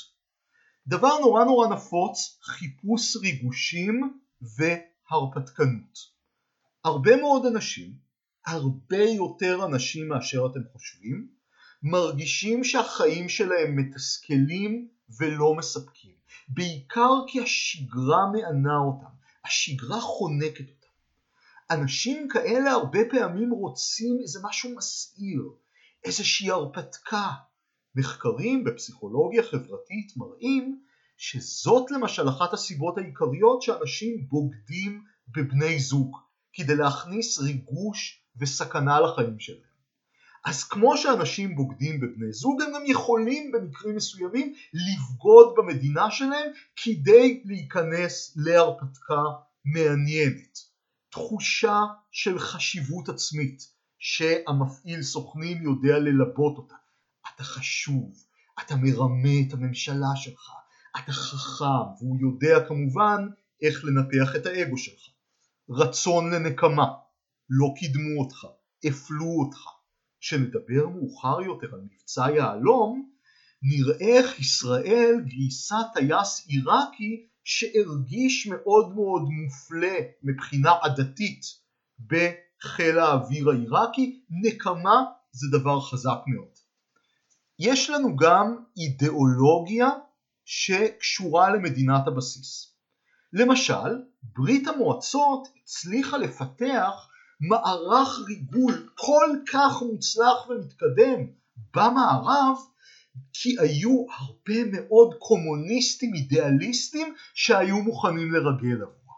דבר 0.88 1.20
נורא 1.20 1.44
נורא 1.44 1.68
נפוץ, 1.68 2.40
חיפוש 2.44 3.16
ריגושים 3.16 4.20
והרפתקנות. 4.42 6.00
הרבה 6.84 7.16
מאוד 7.16 7.46
אנשים, 7.46 7.94
הרבה 8.46 9.04
יותר 9.04 9.66
אנשים 9.66 10.08
מאשר 10.08 10.46
אתם 10.52 10.60
חושבים, 10.72 11.28
מרגישים 11.84 12.64
שהחיים 12.64 13.30
שלהם 13.30 13.76
מתסכלים 13.76 14.88
ולא 15.20 15.56
מספקים, 15.56 16.16
בעיקר 16.48 17.12
כי 17.28 17.42
השגרה 17.42 18.32
מענה 18.32 18.78
אותם, 18.78 19.15
השגרה 19.46 20.02
חונקת 20.02 20.70
אותם. 20.70 20.86
אנשים 21.72 22.28
כאלה 22.28 22.72
הרבה 22.72 23.00
פעמים 23.12 23.52
רוצים 23.52 24.18
איזה 24.22 24.40
משהו 24.44 24.76
מסעיר, 24.76 25.44
איזושהי 26.04 26.52
הרפתקה. 26.52 27.30
מחקרים 27.96 28.64
בפסיכולוגיה 28.64 29.44
חברתית 29.44 30.18
מראים 30.18 30.82
שזאת 31.18 31.92
למשל 31.92 32.30
אחת 32.30 32.54
הסיבות 32.54 32.98
העיקריות 32.98 33.62
שאנשים 33.62 34.28
בוגדים 34.28 35.04
בבני 35.28 35.80
זוג, 35.80 36.18
כדי 36.54 36.76
להכניס 36.76 37.40
ריגוש 37.40 38.24
וסכנה 38.38 39.00
לחיים 39.00 39.40
שלהם. 39.40 39.75
אז 40.46 40.64
כמו 40.64 40.98
שאנשים 40.98 41.56
בוגדים 41.56 42.00
בבני 42.00 42.32
זוג, 42.32 42.62
הם 42.62 42.74
גם 42.76 42.82
יכולים 42.86 43.52
במקרים 43.52 43.96
מסוימים 43.96 44.54
לבגוד 44.74 45.54
במדינה 45.58 46.12
שלהם 46.12 46.52
כדי 46.76 47.42
להיכנס 47.46 48.34
להרפתקה 48.36 49.22
מעניינת. 49.66 50.60
תחושה 51.10 51.82
של 52.12 52.40
חשיבות 52.40 53.10
עצמית 53.10 53.62
שהמפעיל 53.98 55.02
סוכנים 55.02 55.64
יודע 55.64 56.00
ללבות 56.00 56.58
אותה. 56.58 56.76
אתה 57.36 57.44
חשוב, 57.44 58.14
אתה 58.60 58.76
מרמה 58.76 59.30
את 59.48 59.54
הממשלה 59.54 60.16
שלך, 60.16 60.52
אתה 60.98 61.12
חכם, 61.12 61.66
והוא 62.00 62.18
יודע 62.22 62.68
כמובן 62.68 63.28
איך 63.62 63.86
לנפח 63.86 64.36
את 64.36 64.46
האגו 64.46 64.78
שלך. 64.78 65.02
רצון 65.70 66.34
לנקמה, 66.34 66.88
לא 67.50 67.74
קידמו 67.78 68.22
אותך, 68.22 68.46
הפלו 68.84 69.40
אותך. 69.40 69.75
כשנדבר 70.26 70.88
מאוחר 70.88 71.42
יותר 71.42 71.68
על 71.74 71.82
מבצע 71.82 72.32
יהלום, 72.36 73.10
נראה 73.62 74.18
איך 74.18 74.40
ישראל 74.40 75.16
גייסה 75.26 75.76
טייס 75.94 76.46
עיראקי 76.48 77.28
שהרגיש 77.44 78.48
מאוד 78.48 78.96
מאוד 78.96 79.22
מופלה 79.22 79.98
מבחינה 80.24 80.72
עדתית 80.82 81.42
בחיל 82.00 83.00
האוויר 83.00 83.50
העיראקי, 83.50 84.22
נקמה 84.30 85.04
זה 85.32 85.60
דבר 85.60 85.82
חזק 85.82 86.20
מאוד. 86.28 86.54
יש 87.60 87.90
לנו 87.90 88.16
גם 88.16 88.56
אידיאולוגיה 88.78 89.90
שקשורה 90.46 91.50
למדינת 91.50 92.08
הבסיס. 92.08 92.76
למשל, 93.34 94.02
ברית 94.24 94.68
המועצות 94.68 95.48
הצליחה 95.64 96.18
לפתח 96.18 97.10
מערך 97.40 98.20
ריגול 98.28 98.90
כל 98.96 99.30
כך 99.52 99.82
מוצלח 99.82 100.50
ומתקדם 100.50 101.28
במערב 101.76 102.58
כי 103.34 103.56
היו 103.60 104.06
הרבה 104.18 104.72
מאוד 104.72 105.16
קומוניסטים 105.20 106.14
אידיאליסטים 106.14 107.14
שהיו 107.34 107.82
מוכנים 107.82 108.32
לרגל 108.32 108.82
עבורה. 108.82 109.16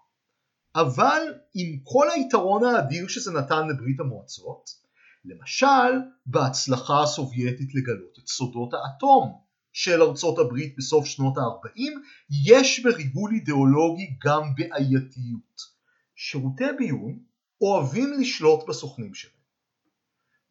אבל 0.75 1.21
עם 1.53 1.79
כל 1.83 2.07
היתרון 2.15 2.63
האדיר 2.63 3.07
שזה 3.07 3.31
נתן 3.31 3.67
לברית 3.67 3.99
המועצות, 3.99 4.69
למשל 5.25 5.91
בהצלחה 6.25 7.03
הסובייטית 7.03 7.75
לגלות 7.75 8.19
את 8.23 8.27
סודות 8.27 8.73
האטום 8.73 9.41
של 9.73 10.01
ארצות 10.01 10.39
הברית 10.39 10.75
בסוף 10.77 11.05
שנות 11.05 11.37
ה-40, 11.37 11.81
יש 12.45 12.79
בריגול 12.79 13.31
אידיאולוגי 13.33 14.17
גם 14.25 14.41
בעייתיות. 14.55 15.61
שירותי 16.15 16.65
ביון 16.77 17.19
אוהבים 17.61 18.13
לשלוט 18.19 18.69
בסוכנים 18.69 19.13
שלהם. 19.13 19.33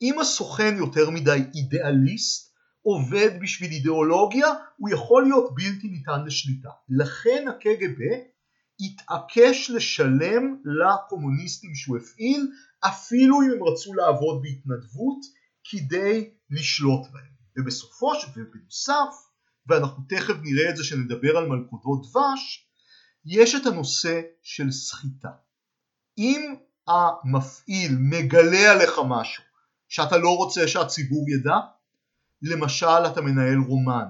אם 0.02 0.18
הסוכן 0.18 0.76
יותר 0.76 1.10
מדי 1.10 1.42
אידיאליסט, 1.54 2.54
עובד 2.82 3.30
בשביל 3.40 3.70
אידיאולוגיה, 3.70 4.46
הוא 4.76 4.90
יכול 4.90 5.22
להיות 5.22 5.54
בלתי 5.54 5.88
ניתן 5.88 6.24
לשליטה. 6.26 6.68
לכן 6.88 7.44
הקג"ב 7.48 8.00
התעקש 8.80 9.70
לשלם 9.70 10.62
לקומוניסטים 10.64 11.74
שהוא 11.74 11.96
הפעיל, 11.96 12.50
אפילו 12.80 13.42
אם 13.42 13.50
הם 13.50 13.64
רצו 13.64 13.94
לעבוד 13.94 14.42
בהתנדבות, 14.42 15.20
כדי 15.70 16.30
לשלוט 16.50 17.06
בהם. 17.12 17.36
ובסופו 17.58 18.14
של 18.14 18.26
דבר, 18.32 18.42
בנוסף, 18.52 19.14
ואנחנו 19.66 20.02
תכף 20.08 20.34
נראה 20.42 20.70
את 20.70 20.76
זה 20.76 20.84
שנדבר 20.84 21.36
על 21.36 21.48
מלכודות 21.48 22.06
דבש, 22.10 22.68
יש 23.24 23.54
את 23.54 23.66
הנושא 23.66 24.20
של 24.42 24.70
סחיטה. 24.70 25.30
אם 26.18 26.54
המפעיל 26.88 27.96
מגלה 28.00 28.72
עליך 28.72 28.92
משהו 29.08 29.44
שאתה 29.88 30.16
לא 30.16 30.36
רוצה 30.36 30.68
שהציבור 30.68 31.30
ידע, 31.30 31.56
למשל 32.42 33.06
אתה 33.06 33.20
מנהל 33.20 33.58
רומן, 33.58 34.08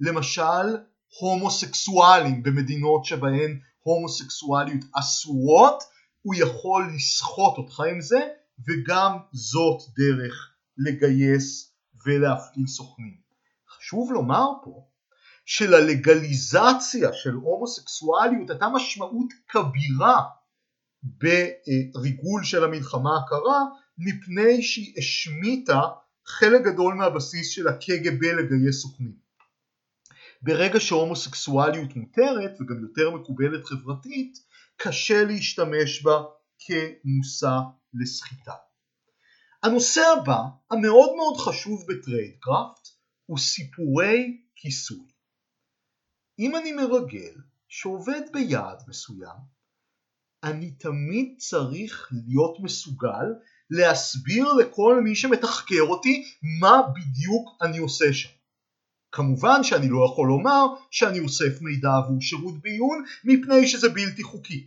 למשל 0.00 0.76
הומוסקסואלים 1.20 2.42
במדינות 2.42 3.04
שבהן 3.04 3.58
הומוסקסואליות 3.82 4.84
אסורות, 4.98 5.82
הוא 6.22 6.34
יכול 6.34 6.90
לסחוט 6.94 7.58
אותך 7.58 7.80
עם 7.90 8.00
זה 8.00 8.20
וגם 8.68 9.18
זאת 9.32 9.82
דרך 9.96 10.50
לגייס 10.78 11.72
ולהפעיל 12.06 12.66
סוכנים. 12.66 13.16
חשוב 13.68 14.12
לומר 14.12 14.46
פה 14.64 14.86
שללגליזציה 15.46 17.12
של 17.12 17.32
הומוסקסואליות 17.34 18.50
הייתה 18.50 18.68
משמעות 18.68 19.32
כבירה 19.48 20.20
בריגול 21.04 22.44
של 22.44 22.64
המלחמה 22.64 23.18
הקרה 23.18 23.60
מפני 23.98 24.62
שהיא 24.62 24.94
השמיטה 24.98 25.80
חלק 26.26 26.62
גדול 26.62 26.94
מהבסיס 26.94 27.50
של 27.50 27.68
הקג"ב 27.68 28.24
לגייס 28.24 28.82
סוכנים. 28.82 29.16
ברגע 30.42 30.80
שהומוסקסואליות 30.80 31.96
מותרת 31.96 32.60
וגם 32.60 32.82
יותר 32.82 33.10
מקובלת 33.10 33.64
חברתית, 33.64 34.38
קשה 34.76 35.24
להשתמש 35.24 36.02
בה 36.02 36.22
כמושא 36.58 37.58
לסחיטה. 37.94 38.54
הנושא 39.62 40.00
הבא, 40.00 40.38
המאוד 40.70 41.10
מאוד 41.16 41.36
חשוב 41.40 41.86
ב 41.88 41.96
tradecraft, 41.96 42.88
הוא 43.26 43.38
סיפורי 43.38 44.42
כיסוי. 44.56 45.06
אם 46.38 46.56
אני 46.56 46.72
מרגל 46.72 47.34
שעובד 47.68 48.22
ביעד 48.32 48.82
מסוים, 48.88 49.53
אני 50.44 50.70
תמיד 50.70 51.34
צריך 51.38 52.08
להיות 52.12 52.60
מסוגל 52.60 53.26
להסביר 53.70 54.52
לכל 54.52 55.00
מי 55.04 55.16
שמתחקר 55.16 55.82
אותי 55.82 56.24
מה 56.60 56.82
בדיוק 56.94 57.58
אני 57.62 57.78
עושה 57.78 58.12
שם. 58.12 58.28
כמובן 59.12 59.62
שאני 59.62 59.88
לא 59.88 60.06
יכול 60.12 60.28
לומר 60.28 60.66
שאני 60.90 61.20
אוסף 61.20 61.60
מידע 61.60 61.88
עבור 61.96 62.20
שירות 62.20 62.54
ביון 62.62 63.04
מפני 63.24 63.68
שזה 63.68 63.88
בלתי 63.88 64.22
חוקי. 64.22 64.66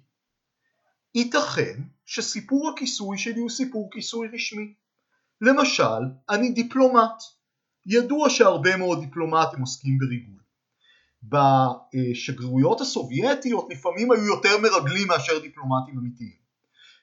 ייתכן 1.16 1.82
שסיפור 2.06 2.70
הכיסוי 2.70 3.18
שלי 3.18 3.40
הוא 3.40 3.50
סיפור 3.50 3.90
כיסוי 3.92 4.28
רשמי. 4.34 4.74
למשל, 5.42 6.02
אני 6.30 6.52
דיפלומט. 6.52 7.24
ידוע 7.86 8.30
שהרבה 8.30 8.78
מאוד 8.78 9.00
דיפלומטים 9.00 9.60
עוסקים 9.60 9.98
בריגול. 9.98 10.40
בשגרירויות 11.24 12.82
הסובייטיות 12.82 13.68
לפעמים 13.72 14.12
היו 14.12 14.26
יותר 14.26 14.58
מרגלים 14.58 15.08
מאשר 15.08 15.40
דיפלומטים 15.40 15.98
אמיתיים. 15.98 16.48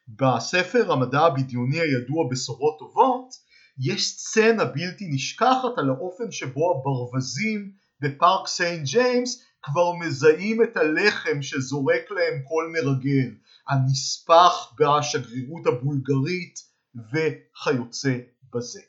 בספר 0.08 0.92
המדע 0.92 1.20
הבדיוני 1.20 1.80
הידוע 1.80 2.28
בשורות 2.30 2.76
טובות 2.78 3.34
יש 3.78 4.10
סצנה 4.10 4.64
בלתי 4.64 5.08
נשכחת 5.10 5.78
על 5.78 5.90
האופן 5.90 6.30
שבו 6.30 6.70
הברווזים 6.70 7.72
בפארק 8.00 8.48
סיינט 8.48 8.88
ג'יימס 8.88 9.42
כבר 9.62 9.92
מזהים 9.92 10.62
את 10.62 10.76
הלחם 10.76 11.42
שזורק 11.42 12.10
להם 12.10 12.42
כל 12.48 12.72
מרגל, 12.72 13.34
הנספח 13.68 14.74
בשגרירות 14.78 15.66
הבולגרית 15.66 16.58
וכיוצא 16.94 18.18
בזה. 18.54 18.80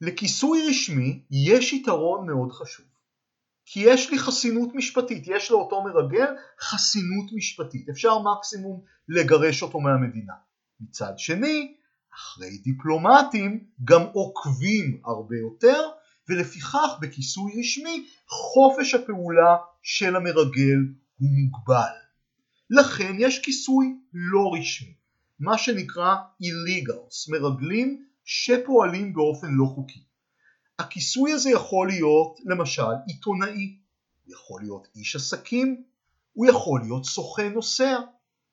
לכיסוי 0.00 0.68
רשמי 0.70 1.22
יש 1.30 1.72
יתרון 1.72 2.26
מאוד 2.26 2.52
חשוב. 2.52 2.85
כי 3.66 3.80
יש 3.80 4.10
לי 4.10 4.18
חסינות 4.18 4.74
משפטית, 4.74 5.24
יש 5.26 5.50
לאותו 5.50 5.82
מרגל 5.84 6.26
חסינות 6.60 7.32
משפטית, 7.32 7.88
אפשר 7.88 8.18
מקסימום 8.18 8.80
לגרש 9.08 9.62
אותו 9.62 9.80
מהמדינה. 9.80 10.32
מצד 10.80 11.12
שני, 11.16 11.74
אחרי 12.14 12.58
דיפלומטים 12.58 13.64
גם 13.84 14.02
עוקבים 14.12 15.00
הרבה 15.04 15.36
יותר, 15.36 15.88
ולפיכך 16.28 16.98
בכיסוי 17.00 17.52
רשמי 17.60 18.06
חופש 18.28 18.94
הפעולה 18.94 19.56
של 19.82 20.16
המרגל 20.16 20.78
הוא 21.18 21.30
מוגבל. 21.30 21.96
לכן 22.70 23.12
יש 23.18 23.38
כיסוי 23.38 23.96
לא 24.12 24.50
רשמי, 24.60 24.94
מה 25.40 25.58
שנקרא 25.58 26.14
illegals, 26.42 27.32
מרגלים 27.32 28.04
שפועלים 28.24 29.14
באופן 29.14 29.48
לא 29.50 29.66
חוקי. 29.74 30.05
הכיסוי 30.78 31.32
הזה 31.32 31.50
יכול 31.50 31.88
להיות 31.88 32.38
למשל 32.44 32.82
עיתונאי, 33.06 33.78
יכול 34.28 34.60
להיות 34.60 34.88
איש 34.94 35.16
עסקים, 35.16 35.82
הוא 36.32 36.46
יכול 36.46 36.80
להיות 36.80 37.04
סוכן 37.04 37.52
נוסע 37.52 37.98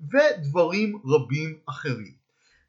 ודברים 0.01 1.01
רבים 1.05 1.59
אחרים. 1.69 2.13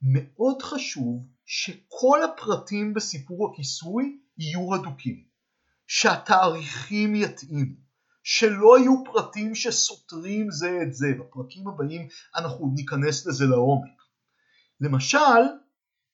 מאוד 0.02 0.62
חשוב 0.62 1.26
שכל 1.46 2.18
הפרטים 2.24 2.94
בסיפור 2.94 3.50
הכיסוי 3.52 4.18
יהיו 4.38 4.74
הדוקים, 4.74 5.24
שהתאריכים 5.86 7.14
יתאימו, 7.14 7.74
שלא 8.22 8.78
יהיו 8.78 9.04
פרטים 9.04 9.54
שסותרים 9.54 10.50
זה 10.50 10.78
את 10.82 10.94
זה, 10.94 11.06
בפרקים 11.20 11.68
הבאים 11.68 12.08
אנחנו 12.36 12.72
ניכנס 12.74 13.26
לזה 13.26 13.44
לעומק. 13.46 13.90
למשל, 14.80 15.42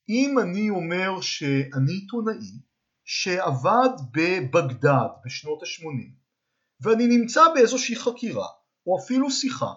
אם 0.09 0.39
אני 0.39 0.71
אומר 0.71 1.21
שאני 1.21 1.93
עיתונאי 1.93 2.61
שעבד 3.13 3.89
בבגדד 4.13 5.09
בשנות 5.25 5.63
ה-80 5.63 6.11
ואני 6.81 7.07
נמצא 7.07 7.41
באיזושהי 7.55 7.97
חקירה 7.97 8.47
או 8.87 8.99
אפילו 8.99 9.31
שיחה 9.31 9.73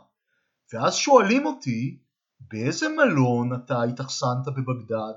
ואז 0.73 0.95
שואלים 0.95 1.45
אותי 1.45 1.99
באיזה 2.39 2.89
מלון 2.89 3.49
אתה 3.55 3.83
התאכסנת 3.83 4.45
בבגדד 4.45 5.13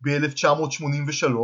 ב-1983 0.00 1.34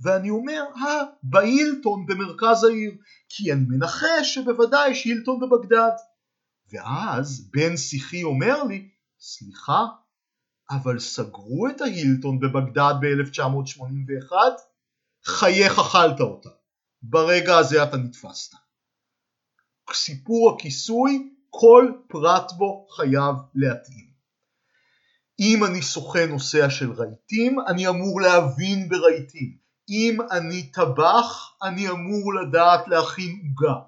ואני 0.00 0.30
אומר, 0.30 0.62
אה, 0.76 1.02
בהילטון 1.22 2.06
במרכז 2.06 2.64
העיר, 2.64 2.92
כי 3.28 3.52
אני 3.52 3.64
מנחש 3.68 4.34
שבוודאי 4.34 4.90
יש 4.90 5.04
הילטון 5.04 5.40
בבגדד. 5.40 5.96
ואז 6.72 7.50
בן 7.50 7.76
שיחי 7.76 8.22
אומר 8.22 8.64
לי, 8.64 8.88
סליחה, 9.20 9.86
אבל 10.70 10.98
סגרו 10.98 11.68
את 11.68 11.80
ההילטון 11.80 12.40
בבגדד 12.40 12.94
ב-1981? 13.00 14.32
חייך 15.24 15.78
אכלת 15.78 16.20
אותה. 16.20 16.48
ברגע 17.02 17.58
הזה 17.58 17.82
אתה 17.82 17.96
נתפסת. 17.96 18.54
סיפור 19.92 20.54
הכיסוי, 20.54 21.30
כל 21.50 21.92
פרט 22.08 22.52
בו 22.52 22.86
חייב 22.96 23.36
להתאים. 23.54 24.12
אם 25.40 25.64
אני 25.64 25.82
סוכן 25.82 26.28
נוסע 26.28 26.70
של 26.70 26.92
רהיטים, 26.92 27.60
אני 27.68 27.88
אמור 27.88 28.20
להבין 28.20 28.88
ברהיטים. 28.88 29.56
אם 29.88 30.18
אני 30.30 30.62
טבח, 30.62 31.56
אני 31.62 31.88
אמור 31.88 32.34
לדעת 32.34 32.88
להכין 32.88 33.42
עוגה. 33.48 33.80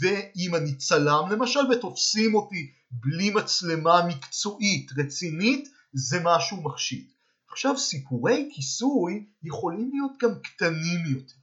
ואם 0.00 0.54
אני 0.54 0.74
צלם 0.74 1.24
למשל 1.30 1.60
ותופסים 1.72 2.34
אותי 2.34 2.72
בלי 2.90 3.30
מצלמה 3.30 4.06
מקצועית 4.06 4.90
רצינית, 4.98 5.68
זה 5.92 6.20
משהו 6.24 6.62
מחשיד. 6.62 7.10
עכשיו 7.52 7.78
סיפורי 7.78 8.50
כיסוי 8.54 9.26
יכולים 9.42 9.90
להיות 9.92 10.12
גם 10.22 10.40
קטנים 10.42 11.06
יותר. 11.06 11.42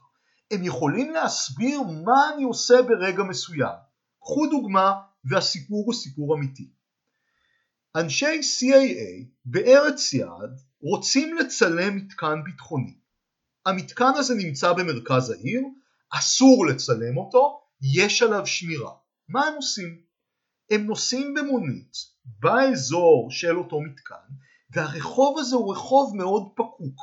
הם 0.51 0.63
יכולים 0.63 1.11
להסביר 1.11 1.81
מה 1.83 2.33
אני 2.33 2.43
עושה 2.43 2.81
ברגע 2.81 3.23
מסוים. 3.23 3.75
קחו 4.21 4.47
דוגמה 4.47 4.93
והסיפור 5.25 5.83
הוא 5.85 5.93
סיפור 5.93 6.35
אמיתי. 6.35 6.69
אנשי 7.95 8.39
CIA 8.39 9.25
בארץ 9.45 10.13
יעד 10.13 10.59
רוצים 10.81 11.37
לצלם 11.37 11.95
מתקן 11.95 12.43
ביטחוני. 12.43 12.97
המתקן 13.65 14.11
הזה 14.15 14.35
נמצא 14.35 14.73
במרכז 14.73 15.29
העיר, 15.29 15.61
אסור 16.09 16.65
לצלם 16.65 17.17
אותו, 17.17 17.61
יש 17.95 18.21
עליו 18.21 18.47
שמירה. 18.47 18.91
מה 19.29 19.45
הם 19.45 19.53
עושים? 19.55 20.01
הם 20.71 20.85
נוסעים 20.85 21.33
במונית 21.33 21.91
באזור 22.25 23.27
של 23.31 23.57
אותו 23.57 23.81
מתקן, 23.81 24.33
והרחוב 24.71 25.39
הזה 25.39 25.55
הוא 25.55 25.71
רחוב 25.73 26.15
מאוד 26.15 26.43
פקוק, 26.55 27.01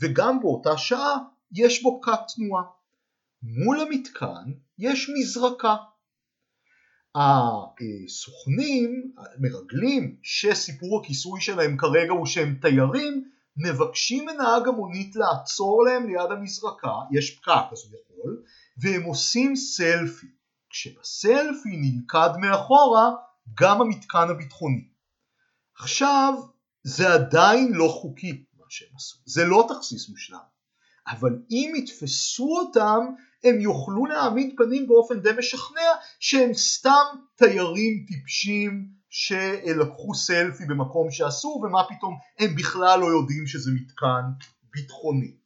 וגם 0.00 0.40
באותה 0.40 0.76
שעה 0.76 1.18
יש 1.52 1.82
בו 1.82 2.00
פקק 2.02 2.20
תנועה. 2.34 2.62
מול 3.42 3.80
המתקן 3.80 4.52
יש 4.78 5.10
מזרקה. 5.18 5.76
הסוכנים, 7.14 9.12
המרגלים, 9.16 10.16
שסיפור 10.22 11.00
הכיסוי 11.00 11.40
שלהם 11.40 11.76
כרגע 11.76 12.12
הוא 12.12 12.26
שהם 12.26 12.58
תיירים, 12.60 13.30
מבקשים 13.56 14.26
מנהג 14.26 14.68
המונית 14.68 15.16
לעצור 15.16 15.84
להם 15.84 16.06
ליד 16.06 16.30
המזרקה, 16.30 16.92
יש 17.12 17.38
פקק 17.38 17.72
אז 17.72 17.78
הוא 17.84 18.00
יכול, 18.00 18.42
והם 18.82 19.02
עושים 19.02 19.56
סלפי. 19.56 20.26
כשבסלפי 20.70 21.76
נלכד 21.76 22.30
מאחורה 22.40 23.10
גם 23.54 23.80
המתקן 23.80 24.28
הביטחוני. 24.30 24.88
עכשיו, 25.78 26.34
זה 26.88 27.12
עדיין 27.14 27.72
לא 27.72 27.88
חוקי 27.88 28.44
מה 28.58 28.64
שהם 28.68 28.88
עשו, 28.96 29.18
זה 29.26 29.44
לא 29.44 29.68
תכסיס 29.68 30.08
מושלם, 30.08 30.38
אבל 31.08 31.38
אם 31.50 31.72
יתפסו 31.76 32.58
אותם 32.58 33.06
הם 33.44 33.60
יוכלו 33.60 34.06
להעמיד 34.06 34.54
פנים 34.56 34.86
באופן 34.86 35.20
די 35.20 35.28
משכנע 35.38 35.90
שהם 36.20 36.54
סתם 36.54 37.04
תיירים 37.36 38.04
טיפשים 38.08 38.88
שלקחו 39.10 40.14
סלפי 40.14 40.64
במקום 40.64 41.10
שעשו 41.10 41.48
ומה 41.48 41.82
פתאום 41.88 42.14
הם 42.38 42.54
בכלל 42.56 43.00
לא 43.00 43.06
יודעים 43.06 43.46
שזה 43.46 43.70
מתקן 43.74 44.24
ביטחוני. 44.72 45.36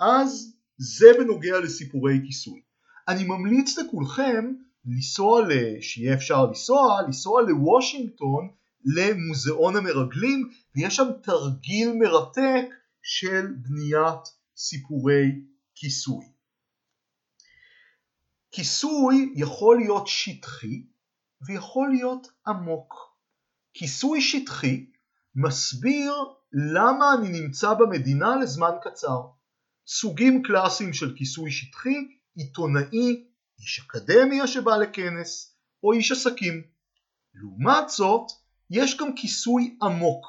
אז 0.00 0.56
זה 0.78 1.06
בנוגע 1.18 1.60
לסיפורי 1.60 2.20
כיסוי. 2.26 2.60
אני 3.08 3.24
ממליץ 3.24 3.78
לכולכם 3.78 4.52
לנסוע, 4.84 5.42
שיהיה 5.80 6.14
אפשר 6.14 6.46
לנסוע, 6.46 7.02
לנסוע 7.02 7.42
לוושינגטון 7.42 8.57
למוזיאון 8.96 9.76
המרגלים 9.76 10.50
ויש 10.76 10.96
שם 10.96 11.08
תרגיל 11.22 11.92
מרתק 11.92 12.74
של 13.02 13.46
בניית 13.56 14.20
סיפורי 14.56 15.24
כיסוי. 15.74 16.24
כיסוי 18.50 19.32
יכול 19.36 19.76
להיות 19.76 20.06
שטחי 20.06 20.82
ויכול 21.46 21.90
להיות 21.90 22.26
עמוק. 22.46 22.94
כיסוי 23.74 24.20
שטחי 24.20 24.86
מסביר 25.34 26.12
למה 26.52 27.04
אני 27.18 27.40
נמצא 27.40 27.74
במדינה 27.74 28.36
לזמן 28.36 28.70
קצר. 28.82 29.20
סוגים 29.86 30.42
קלאסיים 30.42 30.92
של 30.92 31.14
כיסוי 31.16 31.50
שטחי, 31.50 31.96
עיתונאי, 32.34 33.24
איש 33.58 33.80
אקדמיה 33.86 34.46
שבא 34.46 34.76
לכנס, 34.76 35.56
או 35.82 35.92
איש 35.92 36.12
עסקים. 36.12 36.62
לעומת 37.34 37.88
זאת, 37.88 38.30
יש 38.70 38.96
גם 38.96 39.14
כיסוי 39.14 39.76
עמוק. 39.82 40.26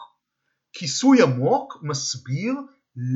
כיסוי 0.74 1.22
עמוק 1.22 1.78
מסביר 1.84 2.54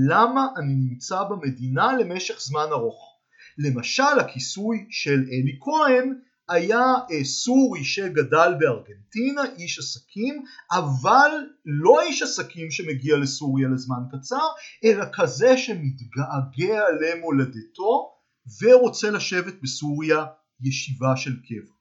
למה 0.09 0.47
אני 0.57 0.73
נמצא 0.75 1.23
במדינה 1.23 1.97
למשך 1.97 2.39
זמן 2.39 2.65
ארוך. 2.71 3.13
למשל 3.57 4.19
הכיסוי 4.19 4.87
של 4.89 5.19
אלי 5.31 5.59
כהן 5.61 6.19
היה 6.49 6.81
אה, 7.11 7.23
סורי 7.23 7.83
שגדל 7.83 8.53
בארגנטינה, 8.59 9.41
איש 9.57 9.79
עסקים, 9.79 10.43
אבל 10.71 11.31
לא 11.65 12.01
איש 12.01 12.21
עסקים 12.21 12.71
שמגיע 12.71 13.17
לסוריה 13.17 13.67
לזמן 13.67 14.03
קצר, 14.11 14.47
אלא 14.83 15.05
כזה 15.13 15.57
שמתגעגע 15.57 16.81
למולדתו 17.01 18.13
ורוצה 18.61 19.11
לשבת 19.11 19.53
בסוריה 19.61 20.25
ישיבה 20.61 21.17
של 21.17 21.31
קבע. 21.31 21.73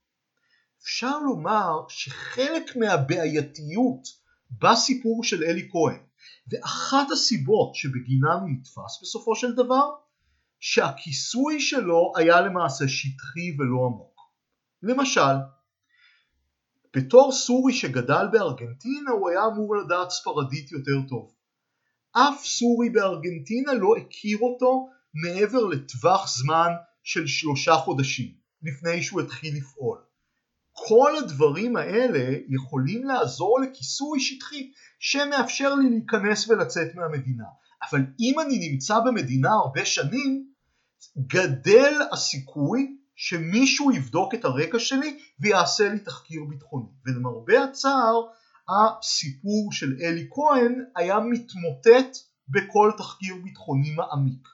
אפשר 0.83 1.18
לומר 1.18 1.85
שחלק 1.88 2.77
מהבעייתיות 2.77 4.09
בסיפור 4.62 5.25
של 5.25 5.45
אלי 5.45 5.68
כהן 5.73 6.01
ואחת 6.49 7.11
הסיבות 7.12 7.75
שבגינם 7.75 8.38
הוא 8.40 8.51
נתפס 8.51 9.03
בסופו 9.03 9.37
של 9.37 9.55
דבר 9.55 9.90
שהכיסוי 10.61 11.61
שלו 11.61 12.12
היה 12.16 12.40
למעשה 12.40 12.88
שטחי 12.88 13.57
ולא 13.59 13.87
עמוק. 13.87 14.21
למשל, 14.83 15.35
בתור 16.97 17.33
סורי 17.33 17.73
שגדל 17.73 18.27
בארגנטינה 18.33 19.11
הוא 19.11 19.31
היה 19.31 19.47
אמור 19.47 19.77
לדעת 19.77 20.11
ספרדית 20.11 20.73
יותר 20.73 21.09
טוב. 21.09 21.33
אף 22.12 22.45
סורי 22.45 22.90
בארגנטינה 22.90 23.75
לא 23.75 23.97
הכיר 23.97 24.38
אותו 24.38 24.88
מעבר 25.14 25.64
לטווח 25.64 26.29
זמן 26.29 26.68
של 27.03 27.27
שלושה 27.27 27.75
חודשים 27.75 28.35
לפני 28.62 29.03
שהוא 29.03 29.21
התחיל 29.21 29.57
לפעול. 29.57 30.12
כל 30.72 31.12
הדברים 31.18 31.76
האלה 31.76 32.37
יכולים 32.48 33.04
לעזור 33.04 33.61
לכיסוי 33.61 34.20
שטחי 34.20 34.70
שמאפשר 34.98 35.74
לי 35.74 35.90
להיכנס 35.90 36.48
ולצאת 36.48 36.94
מהמדינה. 36.94 37.44
אבל 37.90 38.00
אם 38.20 38.40
אני 38.40 38.68
נמצא 38.68 39.00
במדינה 39.00 39.50
הרבה 39.50 39.85
שנים, 39.85 40.46
גדל 41.18 41.94
הסיכוי 42.12 42.96
שמישהו 43.14 43.92
יבדוק 43.92 44.35
את 44.35 44.44
הרקע 44.44 44.78
שלי 44.78 45.18
ויעשה 45.40 45.88
לי 45.88 45.98
תחקיר 45.98 46.40
ביטחוני. 46.48 46.88
ולמרבה 47.06 47.64
הצער, 47.64 48.22
הסיפור 48.68 49.72
של 49.72 49.96
אלי 50.02 50.28
כהן 50.30 50.85
היה 50.96 51.20
מתמוטט 51.20 52.16
בכל 52.48 52.92
תחקיר 52.98 53.35
ביטחוני 53.44 53.90
מעמיק. 53.90 54.48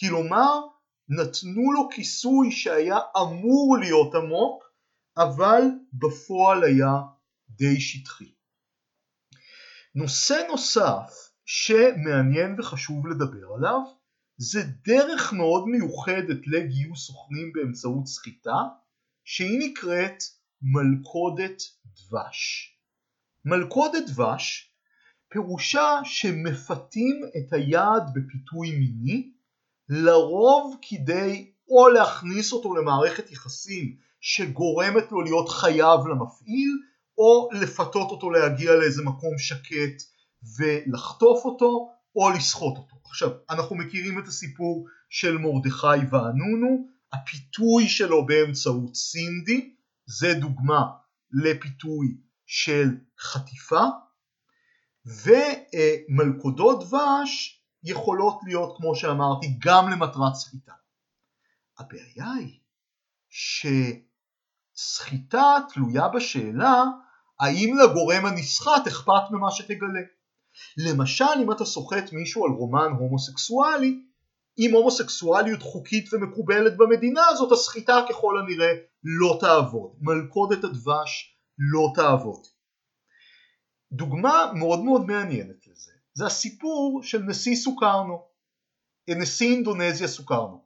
כלומר, 0.00 0.60
נתנו 1.08 1.72
לו 1.72 1.88
כיסוי 1.90 2.50
שהיה 2.50 2.98
אמור 3.16 3.76
להיות 3.80 4.14
עמוק, 4.14 4.63
אבל 5.16 5.62
בפועל 5.92 6.64
היה 6.64 6.92
די 7.48 7.80
שטחי. 7.80 8.32
נושא 9.94 10.34
נוסף 10.48 11.30
שמעניין 11.44 12.56
וחשוב 12.58 13.06
לדבר 13.06 13.46
עליו 13.56 13.80
זה 14.36 14.62
דרך 14.84 15.32
מאוד 15.32 15.68
מיוחדת 15.68 16.46
לגיוס 16.46 17.06
סוכנים 17.06 17.52
באמצעות 17.52 18.06
סחיטה 18.06 18.56
שהיא 19.24 19.70
נקראת 19.70 20.22
מלכודת 20.62 21.62
דבש. 21.84 22.70
מלכודת 23.44 24.02
דבש 24.06 24.74
פירושה 25.28 26.00
שמפתים 26.04 27.20
את 27.36 27.52
היעד 27.52 28.02
בפיתוי 28.14 28.70
מיני 28.70 29.32
לרוב 29.88 30.76
כדי 30.82 31.52
או 31.68 31.88
להכניס 31.88 32.52
אותו 32.52 32.74
למערכת 32.74 33.30
יחסים 33.30 33.96
שגורמת 34.26 35.12
לו 35.12 35.20
להיות 35.20 35.48
חייב 35.48 36.00
למפעיל 36.06 36.70
או 37.18 37.48
לפתות 37.52 38.10
אותו 38.10 38.30
להגיע 38.30 38.74
לאיזה 38.74 39.02
מקום 39.02 39.38
שקט 39.38 40.02
ולחטוף 40.58 41.44
אותו 41.44 41.90
או 42.16 42.30
לסחוט 42.30 42.76
אותו. 42.76 42.96
עכשיו, 43.04 43.30
אנחנו 43.50 43.76
מכירים 43.76 44.18
את 44.18 44.26
הסיפור 44.26 44.86
של 45.10 45.38
מרדכי 45.38 46.06
ואנונו, 46.10 46.88
הפיתוי 47.12 47.88
שלו 47.88 48.26
באמצעות 48.26 48.96
סינדי, 48.96 49.74
זה 50.06 50.34
דוגמה 50.34 50.82
לפיתוי 51.32 52.16
של 52.46 52.88
חטיפה, 53.20 53.84
ומלכודות 55.06 56.84
דבש 56.84 57.62
יכולות 57.82 58.40
להיות 58.46 58.76
כמו 58.76 58.96
שאמרתי 58.96 59.46
גם 59.58 59.88
למטרת 59.90 60.34
סחיטה. 60.34 60.72
הבעיה 61.78 62.32
היא 62.38 62.60
שסחיטה 64.74 65.56
תלויה 65.72 66.08
בשאלה 66.08 66.84
האם 67.40 67.76
לגורם 67.78 68.26
הנסחט 68.26 68.86
אכפת 68.86 69.30
ממה 69.30 69.50
שתגלה. 69.50 70.00
למשל 70.76 71.24
אם 71.42 71.52
אתה 71.52 71.64
סוחט 71.64 72.12
מישהו 72.12 72.44
על 72.44 72.50
רומן 72.50 72.90
הומוסקסואלי, 72.98 74.00
אם 74.58 74.74
הומוסקסואליות 74.74 75.62
חוקית 75.62 76.12
ומקובלת 76.12 76.76
במדינה 76.76 77.26
הזאת, 77.26 77.52
הסחיטה 77.52 78.00
ככל 78.08 78.34
הנראה 78.38 78.72
לא 79.04 79.38
תעבוד. 79.40 79.90
מלכודת 80.00 80.64
הדבש 80.64 81.36
לא 81.58 81.92
תעבוד. 81.94 82.46
דוגמה 83.92 84.52
מאוד 84.54 84.80
מאוד 84.84 85.06
מעניינת 85.06 85.66
לזה, 85.66 85.92
זה 86.14 86.26
הסיפור 86.26 87.00
של 87.02 87.22
נשיא 87.22 87.56
סוכרנו, 87.56 88.26
נשיא 89.08 89.54
אינדונזיה 89.54 90.08
סוכרנו. 90.08 90.63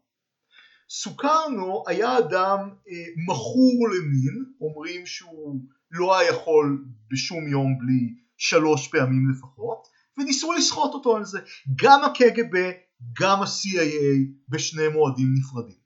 סוכרנו 0.91 1.85
היה 1.87 2.19
אדם 2.19 2.59
אה, 2.89 3.05
מכור 3.29 3.89
למין, 3.89 4.45
אומרים 4.61 5.07
שהוא 5.07 5.61
לא 5.91 6.19
היה 6.19 6.29
יכול 6.29 6.85
בשום 7.11 7.49
יום 7.49 7.79
בלי 7.79 8.15
שלוש 8.37 8.89
פעמים 8.89 9.31
לפחות, 9.31 9.89
וניסו 10.19 10.53
לסחוט 10.53 10.95
אותו 10.95 11.17
על 11.17 11.25
זה. 11.25 11.39
גם 11.83 12.05
הקג"ב, 12.05 12.71
גם 13.21 13.43
ה-CIA 13.43 14.19
בשני 14.49 14.89
מועדים 14.89 15.35
נפרדים. 15.39 15.79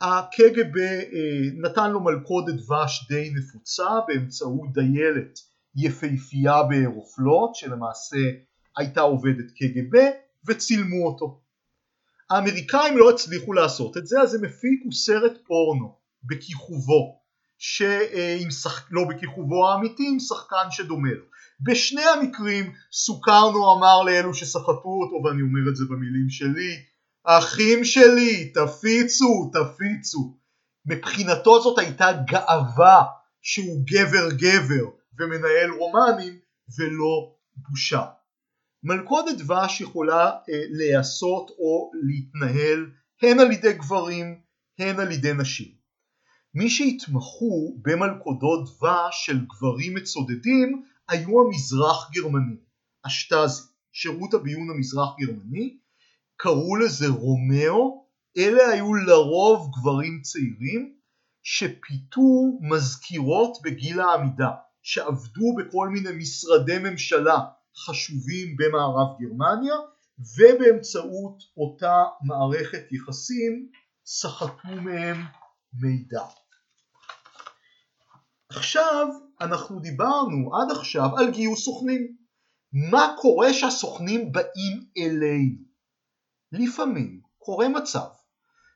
הקג"ב 0.00 0.76
אה, 0.78 1.70
נתן 1.70 1.90
לו 1.90 2.00
מלכודת 2.00 2.54
דבש 2.54 3.06
די 3.08 3.30
נפוצה 3.34 3.88
באמצעות 4.08 4.72
דיילת 4.72 5.38
יפהפייה 5.76 6.62
באירופלוט 6.62 7.54
שלמעשה 7.54 8.30
הייתה 8.76 9.00
עובדת 9.00 9.50
קג"ב 9.50 9.98
וצילמו 10.46 11.06
אותו. 11.06 11.43
האמריקאים 12.34 12.98
לא 12.98 13.10
הצליחו 13.10 13.52
לעשות 13.52 13.96
את 13.96 14.06
זה 14.06 14.20
אז 14.20 14.34
הם 14.34 14.44
הפיקו 14.44 14.92
סרט 14.92 15.32
פורנו 15.46 15.96
בכיכובו 16.24 17.20
שעם 17.58 18.50
שח... 18.50 18.88
לא 18.90 19.04
בכיכובו 19.08 19.68
האמיתי 19.68 20.08
עם 20.08 20.20
שחקן 20.20 20.70
שדומה 20.70 21.10
לו. 21.10 21.24
בשני 21.60 22.02
המקרים 22.02 22.72
סוכרנו 22.92 23.72
אמר 23.76 24.02
לאלו 24.02 24.34
שסחטו 24.34 24.88
אותו 25.02 25.24
ואני 25.24 25.42
אומר 25.42 25.70
את 25.70 25.76
זה 25.76 25.84
במילים 25.90 26.28
שלי 26.28 26.82
אחים 27.24 27.84
שלי 27.84 28.52
תפיצו 28.54 29.50
תפיצו 29.52 30.36
מבחינתו 30.86 31.62
זאת 31.62 31.78
הייתה 31.78 32.12
גאווה 32.12 33.02
שהוא 33.42 33.84
גבר 33.86 34.30
גבר 34.30 34.84
ומנהל 35.18 35.70
רומנים 35.78 36.38
ולא 36.78 37.34
בושה. 37.56 38.02
מלכודת 38.84 39.38
דבש 39.38 39.80
יכולה 39.80 40.24
אה, 40.24 40.62
להיעשות 40.70 41.50
או 41.50 41.90
להתנהל 42.02 42.90
הן 43.22 43.40
על 43.40 43.52
ידי 43.52 43.72
גברים 43.72 44.40
הן 44.78 45.00
על 45.00 45.12
ידי 45.12 45.32
נשים. 45.32 45.68
מי 46.54 46.70
שהתמחו 46.70 47.76
במלכודות 47.82 48.68
דבש 48.68 49.26
של 49.26 49.46
גברים 49.46 49.94
מצודדים 49.94 50.82
היו 51.08 51.40
המזרח 51.40 52.10
גרמנים, 52.12 52.56
השטאזי, 53.04 53.62
שירות 53.92 54.34
הביון 54.34 54.70
המזרח 54.70 55.08
גרמני, 55.20 55.76
קראו 56.36 56.76
לזה 56.76 57.08
רומאו, 57.08 58.06
אלה 58.38 58.68
היו 58.68 58.94
לרוב 58.94 59.70
גברים 59.78 60.20
צעירים 60.22 60.94
שפיתו 61.42 62.58
מזכירות 62.60 63.58
בגיל 63.64 64.00
העמידה, 64.00 64.50
שעבדו 64.82 65.54
בכל 65.58 65.88
מיני 65.88 66.10
משרדי 66.16 66.78
ממשלה 66.78 67.38
חשובים 67.76 68.56
במערב 68.56 69.08
גרמניה 69.20 69.74
ובאמצעות 70.18 71.42
אותה 71.56 72.04
מערכת 72.22 72.92
יחסים 72.92 73.68
סחטו 74.06 74.68
מהם 74.82 75.16
מידע. 75.82 76.22
עכשיו 78.48 79.06
אנחנו 79.40 79.80
דיברנו 79.80 80.56
עד 80.56 80.70
עכשיו 80.70 81.18
על 81.18 81.30
גיוס 81.30 81.64
סוכנים. 81.64 82.16
מה 82.90 83.14
קורה 83.20 83.54
שהסוכנים 83.54 84.32
באים 84.32 84.84
אלינו? 84.98 85.64
לפעמים 86.52 87.20
קורה 87.38 87.68
מצב 87.68 88.08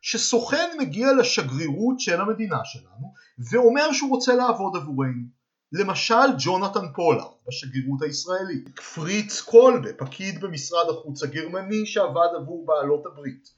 שסוכן 0.03 0.71
מגיע 0.79 1.13
לשגרירות 1.13 2.01
של 2.01 2.21
המדינה 2.21 2.59
שלנו 2.65 3.13
ואומר 3.51 3.93
שהוא 3.93 4.11
רוצה 4.11 4.35
לעבוד 4.35 4.77
עבורנו. 4.77 5.38
למשל 5.73 6.15
ג'ונתן 6.39 6.93
פולארד 6.95 7.33
בשגרירות 7.49 8.03
הישראלית, 8.03 8.79
פריץ 8.95 9.41
קולבה 9.41 9.93
פקיד 9.99 10.41
במשרד 10.41 10.89
החוץ 10.91 11.23
הגרמני 11.23 11.87
שעבד 11.87 12.29
עבור 12.37 12.67
בעלות 12.67 13.07
הברית. 13.07 13.49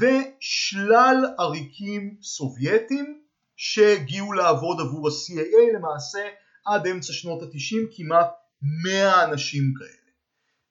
ושלל 0.00 1.16
עריקים 1.38 2.16
סובייטים 2.22 3.20
שהגיעו 3.56 4.32
לעבוד 4.32 4.80
עבור 4.80 5.08
ה-CAA 5.08 5.76
למעשה 5.76 6.28
עד 6.66 6.86
אמצע 6.86 7.12
שנות 7.12 7.42
התשעים 7.42 7.86
כמעט 7.96 8.30
100 8.84 9.24
אנשים 9.24 9.72
כאלה. 9.78 10.02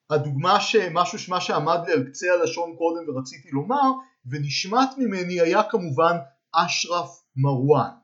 הדוגמה 0.10 0.60
שמשהו 0.60 1.20
שמה 1.20 1.42
שעמד 1.42 1.80
לי 1.88 1.94
על 1.94 2.04
קצה 2.04 2.34
הלשון 2.34 2.76
קודם 2.78 3.10
ורציתי 3.10 3.50
לומר 3.52 3.92
ונשמט 4.26 4.90
ממני 4.98 5.42
היה 5.42 5.64
כמובן 5.64 6.18
אשרף 6.54 7.24
מרואן 7.36 8.01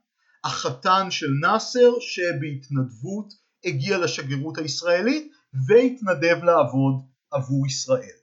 החתן 0.47 1.12
של 1.12 1.27
נאסר 1.41 1.91
שבהתנדבות 1.99 3.33
הגיע 3.65 3.97
לשגרירות 3.97 4.57
הישראלית 4.57 5.31
והתנדב 5.67 6.43
לעבוד 6.43 6.93
עבור 7.31 7.67
ישראל. 7.67 8.17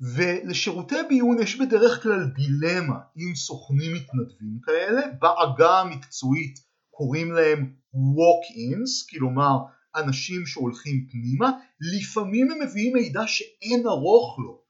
ולשירותי 0.00 0.96
ביון 1.08 1.42
יש 1.42 1.56
בדרך 1.56 2.02
כלל 2.02 2.24
דילמה 2.24 2.98
עם 3.16 3.34
סוכנים 3.34 3.94
מתנדבים 3.94 4.58
כאלה, 4.62 5.00
בעגה 5.20 5.80
המקצועית 5.80 6.58
קוראים 6.90 7.32
להם 7.32 7.72
walk-ins, 7.94 9.10
כלומר 9.10 9.56
אנשים 9.96 10.46
שהולכים 10.46 11.06
פנימה, 11.10 11.50
לפעמים 11.80 12.50
הם 12.50 12.58
מביאים 12.62 12.92
מידע 12.92 13.22
שאין 13.26 13.86
ארוך 13.86 14.38
לו, 14.38 14.60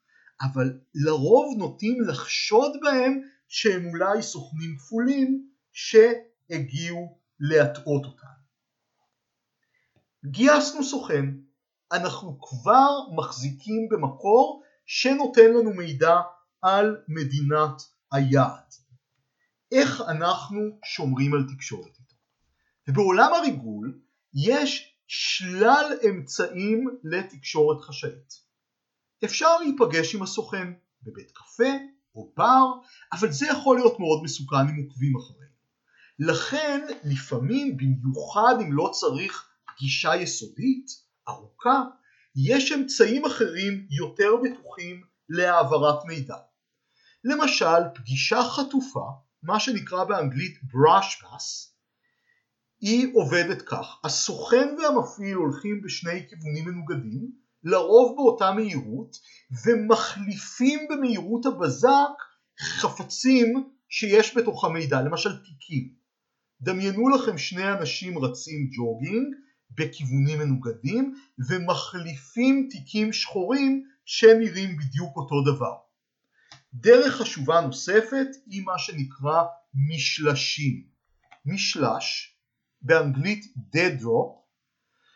אבל 0.43 0.79
לרוב 0.95 1.59
נוטים 1.59 2.01
לחשוד 2.01 2.73
בהם 2.83 3.21
שהם 3.49 3.87
אולי 3.87 4.23
סוכנים 4.23 4.77
כפולים 4.79 5.49
שהגיעו 6.49 7.19
להטעות 7.41 8.05
אותנו. 8.05 8.39
גייסנו 10.25 10.85
סוכן, 10.85 11.25
אנחנו 11.93 12.41
כבר 12.41 12.91
מחזיקים 13.17 13.89
במקור 13.91 14.63
שנותן 14.87 15.51
לנו 15.51 15.75
מידע 15.75 16.17
על 16.63 16.97
מדינת 17.09 17.83
היעד. 18.13 18.75
איך 19.73 20.01
אנחנו 20.01 20.79
שומרים 20.85 21.35
על 21.35 21.45
תקשורת 21.55 21.99
איתו? 21.99 22.15
ובעולם 22.89 23.35
הריגול 23.35 24.01
יש 24.35 24.95
שלל 25.07 25.99
אמצעים 26.09 26.87
לתקשורת 27.05 27.81
חשאית. 27.81 28.49
אפשר 29.25 29.57
להיפגש 29.59 30.15
עם 30.15 30.23
הסוכן 30.23 30.73
בבית 31.03 31.31
קפה 31.31 31.73
או 32.15 32.33
בר, 32.37 32.67
אבל 33.13 33.33
זה 33.33 33.47
יכול 33.47 33.77
להיות 33.77 34.01
מאוד 34.01 34.23
מסוכן 34.25 34.57
אם 34.57 34.85
עוקבים 34.85 35.17
אחרינו. 35.17 35.48
לכן 36.19 36.87
לפעמים, 37.05 37.77
במיוחד 37.77 38.55
אם 38.61 38.73
לא 38.73 38.91
צריך 38.93 39.49
פגישה 39.67 40.17
יסודית, 40.17 40.87
ארוכה, 41.29 41.83
יש 42.37 42.73
אמצעים 42.73 43.25
אחרים 43.25 43.87
יותר 43.91 44.31
בטוחים 44.37 45.03
להעברת 45.29 46.05
מידע. 46.05 46.37
למשל, 47.25 47.81
פגישה 47.95 48.43
חטופה, 48.43 49.07
מה 49.43 49.61
שנקרא 49.61 50.05
באנגלית 50.05 50.57
brush 50.57 51.23
pass, 51.23 51.69
היא 52.81 53.09
עובדת 53.15 53.63
כך, 53.63 54.01
הסוכן 54.05 54.69
והמפעיל 54.79 55.37
הולכים 55.37 55.83
בשני 55.83 56.29
כיוונים 56.29 56.65
מנוגדים, 56.65 57.31
לרוב 57.65 58.17
באותה 58.17 58.53
מהירות, 58.53 59.17
ומחליפים 59.67 60.89
במהירות 60.91 61.47
הבזק 61.47 62.23
חפצים 62.61 63.71
שיש 63.89 64.37
בתוך 64.37 64.65
המידע, 64.65 65.03
למשל 65.03 65.31
תיקים. 65.37 65.98
דמיינו 66.61 67.09
לכם 67.09 67.39
שני 67.39 67.73
אנשים 67.73 68.19
רצים 68.19 68.71
ג'וגינג 68.77 69.35
בכיוונים 69.71 70.39
מנוגדים 70.39 71.15
ומחליפים 71.49 72.69
תיקים 72.71 73.13
שחורים 73.13 73.85
שנראים 74.05 74.77
בדיוק 74.77 75.17
אותו 75.17 75.43
דבר. 75.55 75.75
דרך 76.75 77.15
חשובה 77.15 77.61
נוספת 77.61 78.27
היא 78.47 78.63
מה 78.63 78.79
שנקרא 78.79 79.45
משלשים. 79.75 80.83
משלש, 81.47 82.37
באנגלית 82.83 83.45
dead 83.75 84.03
drop, 84.03 84.39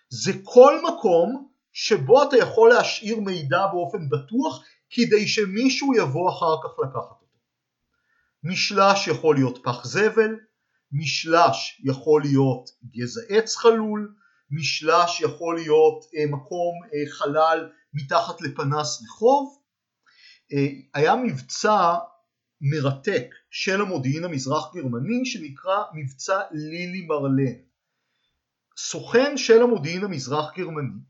זה 0.09 0.33
כל 0.44 0.78
מקום 0.88 1.48
שבו 1.72 2.22
אתה 2.22 2.37
יכול 2.37 2.70
להשאיר 2.70 3.20
מידע 3.20 3.66
באופן 3.72 4.09
בטוח 4.09 4.64
כדי 4.90 5.28
שמישהו 5.28 5.94
יבוא 5.94 6.31
אחר 6.31 6.57
כך 6.62 6.78
לקחת 6.78 7.20
אותו. 7.20 7.26
משלש 8.44 9.09
יכול 9.09 9.35
להיות 9.37 9.59
פח 9.64 9.85
זבל, 9.85 10.37
משלש 10.92 11.83
יכול 11.85 12.22
להיות 12.22 12.70
גזע 12.90 13.20
עץ 13.28 13.57
חלול, 13.57 14.14
משלש 14.50 15.20
יכול 15.20 15.55
להיות 15.55 16.05
אה, 16.16 16.26
מקום 16.26 16.74
אה, 16.85 17.12
חלל 17.12 17.70
מתחת 17.94 18.40
לפנס 18.40 19.02
רחוב. 19.02 19.59
אה, 20.52 20.66
היה 20.94 21.14
מבצע 21.16 21.94
מרתק 22.61 23.35
של 23.50 23.81
המודיעין 23.81 24.24
המזרח 24.24 24.74
גרמני 24.74 25.26
שנקרא 25.26 25.83
מבצע 25.94 26.40
לילי 26.50 27.07
מרלן. 27.07 27.55
סוכן 28.76 29.37
של 29.37 29.62
המודיעין 29.62 30.05
המזרח 30.05 30.57
גרמני 30.57 31.00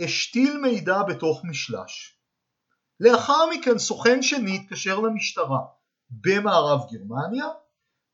השתיל 0.00 0.58
מידע 0.58 1.02
בתוך 1.02 1.44
משלש. 1.44 2.18
לאחר 3.00 3.46
מכן 3.50 3.78
סוכן 3.78 4.22
שני 4.22 4.56
התקשר 4.56 5.00
למשטרה 5.00 5.58
במערב 6.10 6.80
גרמניה 6.92 7.46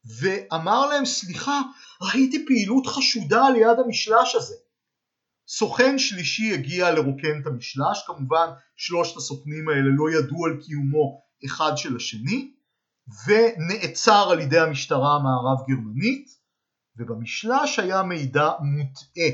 ואמר 0.05 0.87
להם 0.87 1.05
סליחה 1.05 1.61
ראיתי 2.03 2.47
פעילות 2.47 2.87
חשודה 2.87 3.51
ליד 3.51 3.79
המשלש 3.85 4.35
הזה. 4.35 4.55
סוכן 5.49 5.99
שלישי 5.99 6.55
הגיע 6.55 6.91
לרוקן 6.91 7.41
את 7.43 7.47
המשלש, 7.47 8.05
כמובן 8.07 8.47
שלושת 8.77 9.17
הסוכנים 9.17 9.69
האלה 9.69 9.91
לא 9.97 10.11
ידעו 10.11 10.47
על 10.47 10.61
קיומו 10.63 11.23
אחד 11.47 11.73
של 11.77 11.97
השני 11.97 12.53
ונעצר 13.27 14.29
על 14.31 14.41
ידי 14.41 14.59
המשטרה 14.59 15.17
המערב 15.17 15.59
גרמנית 15.69 16.29
ובמשלש 16.97 17.79
היה 17.79 18.03
מידע 18.03 18.51
מוטעה 18.61 19.31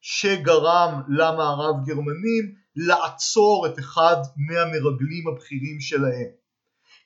שגרם 0.00 1.02
למערב 1.08 1.86
גרמנים 1.86 2.54
לעצור 2.76 3.66
את 3.66 3.78
אחד 3.78 4.16
מהמרגלים 4.36 5.28
הבכירים 5.28 5.80
שלהם. 5.80 6.41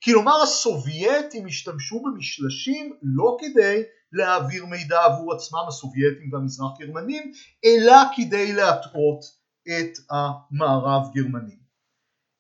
כלומר 0.05 0.43
הסובייטים 0.43 1.47
השתמשו 1.47 2.03
במשלשים 2.03 2.97
לא 3.03 3.37
כדי 3.41 3.83
להעביר 4.13 4.67
מידע 4.67 5.05
עבור 5.05 5.35
עצמם 5.35 5.65
הסובייטים 5.69 6.33
והמזרח 6.33 6.79
גרמנים 6.79 7.33
אלא 7.65 7.97
כדי 8.17 8.53
להטעות 8.53 9.25
את 9.67 9.99
המערב 10.11 11.03
גרמנים. 11.15 11.59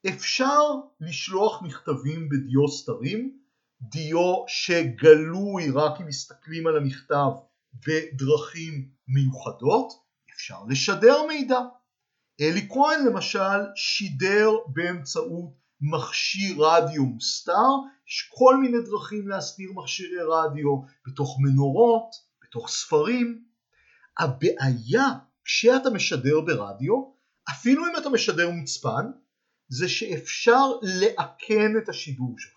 אפשר 0.08 0.60
לשלוח 1.00 1.62
מכתבים 1.62 2.28
בדיו 2.28 2.68
סתרים, 2.68 3.38
דיו 3.80 4.44
שגלוי 4.48 5.70
רק 5.70 6.00
אם 6.00 6.06
מסתכלים 6.06 6.66
על 6.66 6.76
המכתב 6.76 7.30
בדרכים 7.86 8.88
מיוחדות, 9.08 9.92
אפשר 10.34 10.58
לשדר 10.68 11.26
מידע. 11.28 11.58
אלי 12.40 12.68
כהן 12.68 13.06
למשל 13.06 13.60
שידר 13.76 14.50
באמצעות 14.66 15.65
מכשיר 15.80 16.56
רדיו 16.58 17.02
מוסתר, 17.04 17.68
יש 18.08 18.30
כל 18.38 18.56
מיני 18.56 18.78
דרכים 18.84 19.28
להסתיר 19.28 19.70
מכשירי 19.74 20.22
רדיו 20.22 20.82
בתוך 21.06 21.36
מנורות, 21.40 22.10
בתוך 22.42 22.68
ספרים. 22.68 23.42
הבעיה 24.18 25.08
כשאתה 25.44 25.90
משדר 25.90 26.40
ברדיו, 26.40 26.94
אפילו 27.50 27.86
אם 27.86 27.92
אתה 27.98 28.08
משדר 28.08 28.50
מוצפן, 28.50 29.10
זה 29.68 29.88
שאפשר 29.88 30.66
לאכן 30.82 31.78
את 31.78 31.88
השידור 31.88 32.34
שלך. 32.38 32.56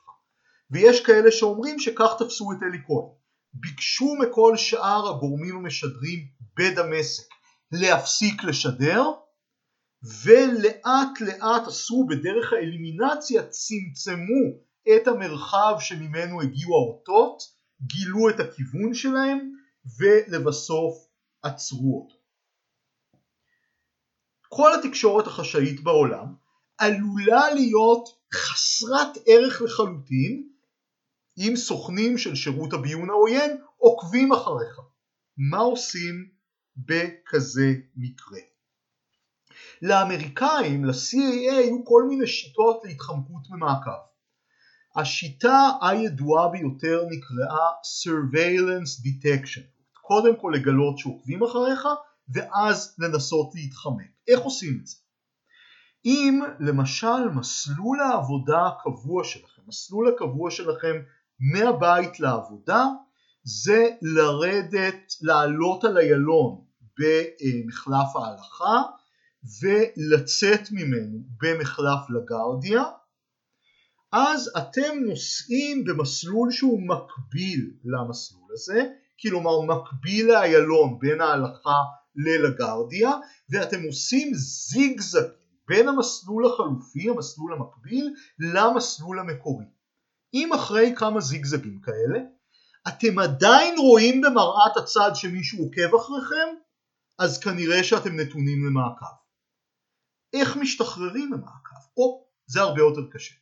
ויש 0.72 1.06
כאלה 1.06 1.32
שאומרים 1.32 1.80
שכך 1.80 2.12
תפסו 2.20 2.52
את 2.52 2.58
אלי 2.64 2.78
כהן. 2.88 3.20
ביקשו 3.54 4.16
מכל 4.16 4.58
שאר 4.58 5.10
הגורמים 5.10 5.58
המשדרים 5.58 6.28
בדמשק 6.58 7.24
להפסיק 7.72 8.44
לשדר 8.44 9.04
ולאט 10.04 11.22
לאט 11.22 11.68
עשו 11.68 12.06
בדרך 12.10 12.54
האלימינציה 12.54 13.44
צמצמו 13.48 14.60
את 14.96 15.08
המרחב 15.08 15.76
שממנו 15.80 16.42
הגיעו 16.42 16.76
האותות, 16.76 17.44
גילו 17.82 18.30
את 18.30 18.40
הכיוון 18.40 18.94
שלהם 18.94 19.52
ולבסוף 20.00 21.08
עצרו 21.44 22.02
אותו. 22.02 22.16
כל 24.50 24.72
התקשורת 24.80 25.28
החשאית 25.28 25.84
בעולם 25.84 26.26
עלולה 26.78 27.54
להיות 27.54 28.10
חסרת 28.34 29.18
ערך 29.26 29.62
לחלוטין 29.62 30.50
אם 31.38 31.54
סוכנים 31.56 32.18
של 32.18 32.36
שירות 32.36 32.74
הביון 32.74 33.10
העוין 33.10 33.58
עוקבים 33.78 34.32
אחריך. 34.32 34.80
מה 35.52 35.58
עושים 35.58 36.30
בכזה 36.78 37.74
מקרה? 37.96 38.49
לאמריקאים, 39.82 40.86
ל-CAA, 40.86 41.54
היו 41.54 41.86
כל 41.86 42.04
מיני 42.10 42.28
שיטות 42.28 42.82
להתחמקות 42.84 43.50
ממעקב. 43.50 44.00
השיטה 44.96 45.72
הידועה 45.82 46.50
ביותר 46.50 47.04
נקראה 47.10 47.68
Surveillance 47.70 49.06
Detection. 49.06 49.62
קודם 50.02 50.36
כל 50.36 50.52
לגלות 50.56 50.98
שעוקבים 50.98 51.44
אחריך 51.44 51.88
ואז 52.34 52.96
לנסות 53.00 53.52
להתחמק. 53.56 54.12
איך 54.28 54.40
עושים 54.40 54.80
את 54.82 54.88
זה? 54.88 54.96
אם 56.06 56.42
למשל 56.60 57.30
מסלול 57.36 58.00
העבודה 58.00 58.68
הקבוע 58.68 59.24
שלכם, 59.24 59.62
מסלול 59.68 60.14
הקבוע 60.14 60.52
שלכם 60.52 60.96
מהבית 61.40 62.20
לעבודה 62.20 62.86
זה 63.44 63.90
לרדת, 64.02 65.14
לעלות 65.22 65.84
על 65.84 65.98
איילון 65.98 66.62
במחלף 67.00 68.16
ההלכה 68.16 68.82
ולצאת 69.44 70.72
ממנו 70.72 71.18
במחלף 71.42 72.00
לגרדיה 72.10 72.84
אז 74.12 74.52
אתם 74.58 75.00
נוסעים 75.10 75.84
במסלול 75.84 76.52
שהוא 76.52 76.82
מקביל 76.82 77.72
למסלול 77.86 78.50
הזה, 78.54 78.84
כלומר 79.22 79.62
מקביל 79.62 80.28
לאיילון 80.28 81.00
בין 81.00 81.22
ההלכה 81.22 81.80
ללגרדיה 82.16 83.12
ואתם 83.50 83.84
עושים 83.84 84.32
זיגזג 84.34 85.28
בין 85.68 85.88
המסלול 85.88 86.46
החלופי, 86.46 87.10
המסלול 87.10 87.54
המקביל, 87.54 88.14
למסלול 88.40 89.20
המקורי. 89.20 89.66
אם 90.34 90.54
אחרי 90.54 90.94
כמה 90.96 91.20
זיגזגים 91.20 91.80
כאלה 91.82 92.20
אתם 92.88 93.20
עדיין 93.20 93.76
רואים 93.80 94.22
במראת 94.22 94.78
הצד 94.78 95.12
שמישהו 95.14 95.64
עוקב 95.64 95.96
אחריכם, 95.96 96.56
אז 97.20 97.40
כנראה 97.40 97.84
שאתם 97.84 98.16
נתונים 98.16 98.66
למעקב. 98.66 99.19
איך 100.34 100.58
משתחררים 100.58 101.30
ממעקב? 101.30 101.98
או, 101.98 102.26
זה 102.48 102.62
הרבה 102.62 102.82
יותר 102.82 103.02
קשה. 103.12 103.36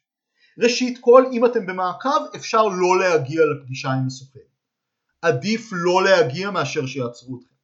ראשית 0.64 0.98
כל, 1.02 1.26
אם 1.34 1.46
אתם 1.46 1.66
במעקב, 1.66 2.36
אפשר 2.36 2.68
לא 2.68 3.00
להגיע 3.00 3.42
לפגישה 3.46 3.90
עם 3.90 4.08
הסוכן. 4.08 4.40
עדיף 5.22 5.70
לא 5.72 6.04
להגיע 6.04 6.52
מאשר 6.52 6.86
שיעצרו 6.86 7.40
אתכם. 7.40 7.56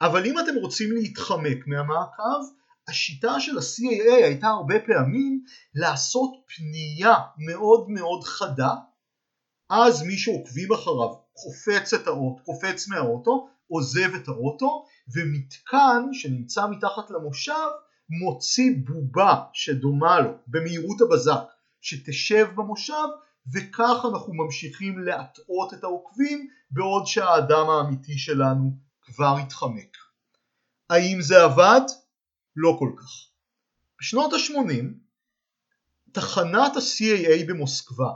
אבל 0.00 0.26
אם 0.26 0.38
אתם 0.38 0.54
רוצים 0.62 0.92
להתחמק 0.92 1.66
מהמעקב, 1.66 2.42
השיטה 2.88 3.40
של 3.40 3.58
ה-CAA 3.58 4.24
הייתה 4.24 4.46
הרבה 4.46 4.74
פעמים 4.86 5.44
לעשות 5.74 6.30
פנייה 6.56 7.14
מאוד 7.46 7.88
מאוד 7.88 8.24
חדה, 8.24 8.74
אז 9.70 10.02
מי 10.02 10.16
שעוקבים 10.16 10.72
אחריו 10.72 11.14
קופץ 11.32 11.94
את 11.94 12.06
האוטו, 12.06 12.44
קופץ 12.44 12.88
מהאוטו, 12.88 13.48
עוזב 13.68 14.14
את 14.14 14.28
האוטו, 14.28 14.84
ומתקן 15.14 16.02
שנמצא 16.12 16.66
מתחת 16.66 17.10
למושב 17.10 17.70
מוציא 18.10 18.70
בובה 18.84 19.44
שדומה 19.52 20.20
לו 20.20 20.30
במהירות 20.46 21.00
הבזק 21.00 21.42
שתשב 21.80 22.46
במושב 22.54 23.08
וכך 23.54 24.04
אנחנו 24.12 24.34
ממשיכים 24.34 24.98
להטעות 24.98 25.74
את 25.74 25.84
העוקבים 25.84 26.48
בעוד 26.70 27.06
שהאדם 27.06 27.70
האמיתי 27.70 28.18
שלנו 28.18 28.76
כבר 29.02 29.36
התחמק. 29.42 29.96
האם 30.90 31.20
זה 31.20 31.42
עבד? 31.42 31.80
לא 32.56 32.76
כל 32.78 32.92
כך. 32.96 33.28
בשנות 34.00 34.32
ה-80 34.32 34.84
תחנת 36.12 36.76
ה-CAA 36.76 37.48
במוסקבה 37.48 38.12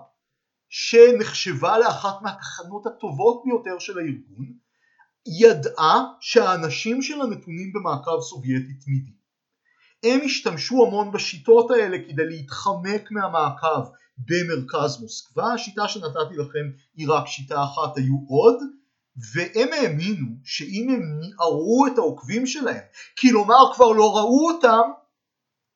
שנחשבה 0.69 1.79
לאחת 1.79 2.23
מהתחנות 2.23 2.87
הטובות 2.87 3.43
ביותר 3.45 3.79
של 3.79 3.99
הארגון 3.99 4.53
ידעה 5.27 6.05
שהאנשים 6.21 7.03
שלה 7.03 7.27
נתונים 7.27 7.73
במעקב 7.73 8.21
סובייטי 8.21 8.75
תמידי. 8.75 9.16
הם 10.05 10.21
השתמשו 10.25 10.87
המון 10.87 11.13
בשיטות 11.13 11.71
האלה 11.71 11.99
כדי 12.09 12.27
להתחמק 12.27 13.11
מהמעקב 13.11 13.89
במרכז 14.19 15.01
מוסקבה, 15.01 15.53
השיטה 15.53 15.89
שנתתי 15.89 16.37
לכם 16.37 16.71
היא 16.97 17.09
רק 17.09 17.27
שיטה 17.27 17.65
אחת, 17.65 17.97
היו 17.97 18.17
עוד, 18.29 18.57
והם 19.35 19.69
האמינו 19.73 20.27
שאם 20.45 20.89
הם 20.91 21.21
ניערו 21.21 21.87
את 21.87 21.99
העוקבים 21.99 22.47
שלהם, 22.47 22.83
כלומר 23.21 23.75
כבר 23.75 23.93
לא 23.93 24.17
ראו 24.17 24.51
אותם, 24.51 24.91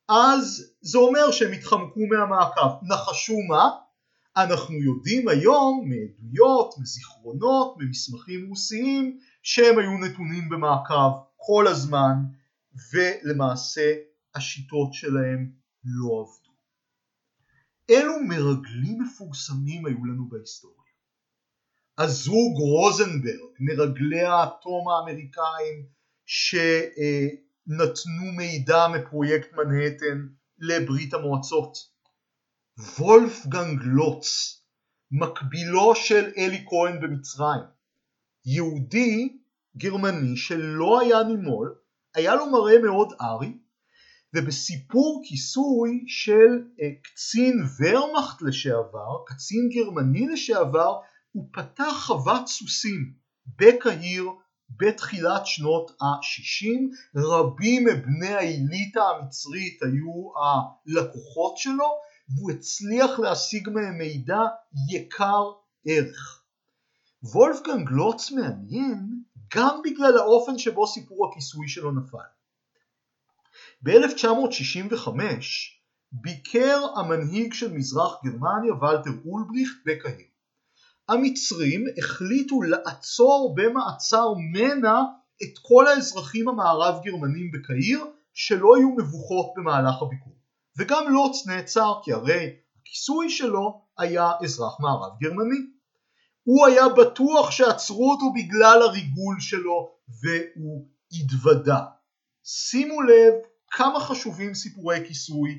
אז 0.08 0.72
זה 0.80 0.98
אומר 0.98 1.30
שהם 1.30 1.52
התחמקו 1.52 2.00
מהמעקב. 2.10 2.70
נחשו 2.82 3.36
מה? 3.48 3.70
אנחנו 4.36 4.74
יודעים 4.74 5.28
היום 5.28 5.88
מעדויות, 5.88 6.74
מזיכרונות, 6.78 7.74
ממסמכים 7.78 8.48
רוסיים, 8.48 9.18
שהם 9.42 9.78
היו 9.78 9.98
נתונים 9.98 10.48
במעקב 10.48 11.10
כל 11.36 11.66
הזמן, 11.66 12.14
ולמעשה 12.92 13.94
השיטות 14.34 14.94
שלהם 14.94 15.52
לא 15.84 16.20
עבדו. 16.20 16.50
אילו 17.88 18.22
מרגלים 18.28 19.02
מפורסמים 19.02 19.86
היו 19.86 20.04
לנו 20.04 20.28
בהיסטוריה. 20.28 20.76
הזוג 21.98 22.56
רוזנברג, 22.56 23.54
מרגלי 23.60 24.20
האטום 24.20 24.88
האמריקאים 24.88 25.86
שנתנו 26.26 28.32
מידע 28.36 28.88
מפרויקט 28.88 29.52
מנהטן 29.52 30.26
לברית 30.58 31.14
המועצות. 31.14 31.90
וולפגנג 32.98 33.80
לוץ, 33.82 34.60
מקבילו 35.10 35.94
של 35.94 36.32
אלי 36.36 36.64
כהן 36.68 37.00
במצרים, 37.00 37.62
יהודי 38.44 39.38
גרמני 39.76 40.36
שלא 40.36 41.00
היה 41.00 41.22
נימול, 41.22 41.74
היה 42.14 42.34
לו 42.34 42.50
מראה 42.50 42.82
מאוד 42.82 43.12
ארי, 43.20 43.58
ובסיפור 44.36 45.22
כיסוי 45.24 46.04
של 46.06 46.64
אה, 46.82 46.90
קצין 47.02 47.54
ורמאכט 47.80 48.42
לשעבר, 48.42 49.24
קצין 49.26 49.68
גרמני 49.74 50.26
לשעבר, 50.26 50.98
הוא 51.32 51.48
פתח 51.52 51.92
חוות 52.06 52.48
סוסים 52.48 53.12
בקהיר 53.58 54.24
בתחילת 54.76 55.46
שנות 55.46 55.90
ה-60, 55.90 56.66
רבים 57.16 57.84
מבני 57.84 58.34
האליטה 58.34 59.02
המצרית 59.02 59.82
היו 59.82 60.30
הלקוחות 60.36 61.56
שלו, 61.56 61.88
והוא 62.36 62.50
הצליח 62.50 63.18
להשיג 63.18 63.68
מהם 63.68 63.98
מידע 63.98 64.40
יקר 64.92 65.44
ערך. 65.86 66.42
וולפגנג 67.22 67.88
לוץ 67.90 68.30
מעניין 68.30 69.22
גם 69.54 69.80
בגלל 69.84 70.18
האופן 70.18 70.58
שבו 70.58 70.86
סיפור 70.86 71.30
הכיסוי 71.30 71.68
שלו 71.68 71.92
נפל. 71.92 72.39
ב-1965 73.82 75.08
ביקר 76.12 76.80
המנהיג 76.96 77.52
של 77.52 77.72
מזרח 77.72 78.12
גרמניה 78.24 78.74
ולטר 78.74 79.10
אולבריכט 79.26 79.76
בקהיר. 79.86 80.26
המצרים 81.08 81.84
החליטו 81.98 82.62
לעצור 82.62 83.54
במעצר 83.56 84.26
מנע 84.52 85.00
את 85.42 85.58
כל 85.62 85.86
האזרחים 85.86 86.48
המערב 86.48 86.94
גרמנים 87.04 87.50
בקהיר 87.50 88.06
שלא 88.34 88.76
היו 88.76 88.90
מבוכות 88.90 89.46
במהלך 89.56 90.02
הביקור. 90.02 90.36
וגם 90.78 91.12
לוץ 91.12 91.46
נעצר 91.46 91.92
כי 92.04 92.12
הרי 92.12 92.56
הכיסוי 92.80 93.30
שלו 93.30 93.82
היה 93.98 94.30
אזרח 94.44 94.80
מערב 94.80 95.12
גרמני. 95.20 95.60
הוא 96.42 96.66
היה 96.66 96.88
בטוח 96.88 97.50
שעצרו 97.50 98.10
אותו 98.12 98.32
בגלל 98.32 98.82
הריגול 98.82 99.36
שלו 99.40 99.94
והוא 100.22 100.88
התוודה. 101.12 101.80
שימו 102.44 103.02
לב 103.02 103.34
כמה 103.70 104.00
חשובים 104.00 104.54
סיפורי 104.54 105.08
כיסוי 105.08 105.58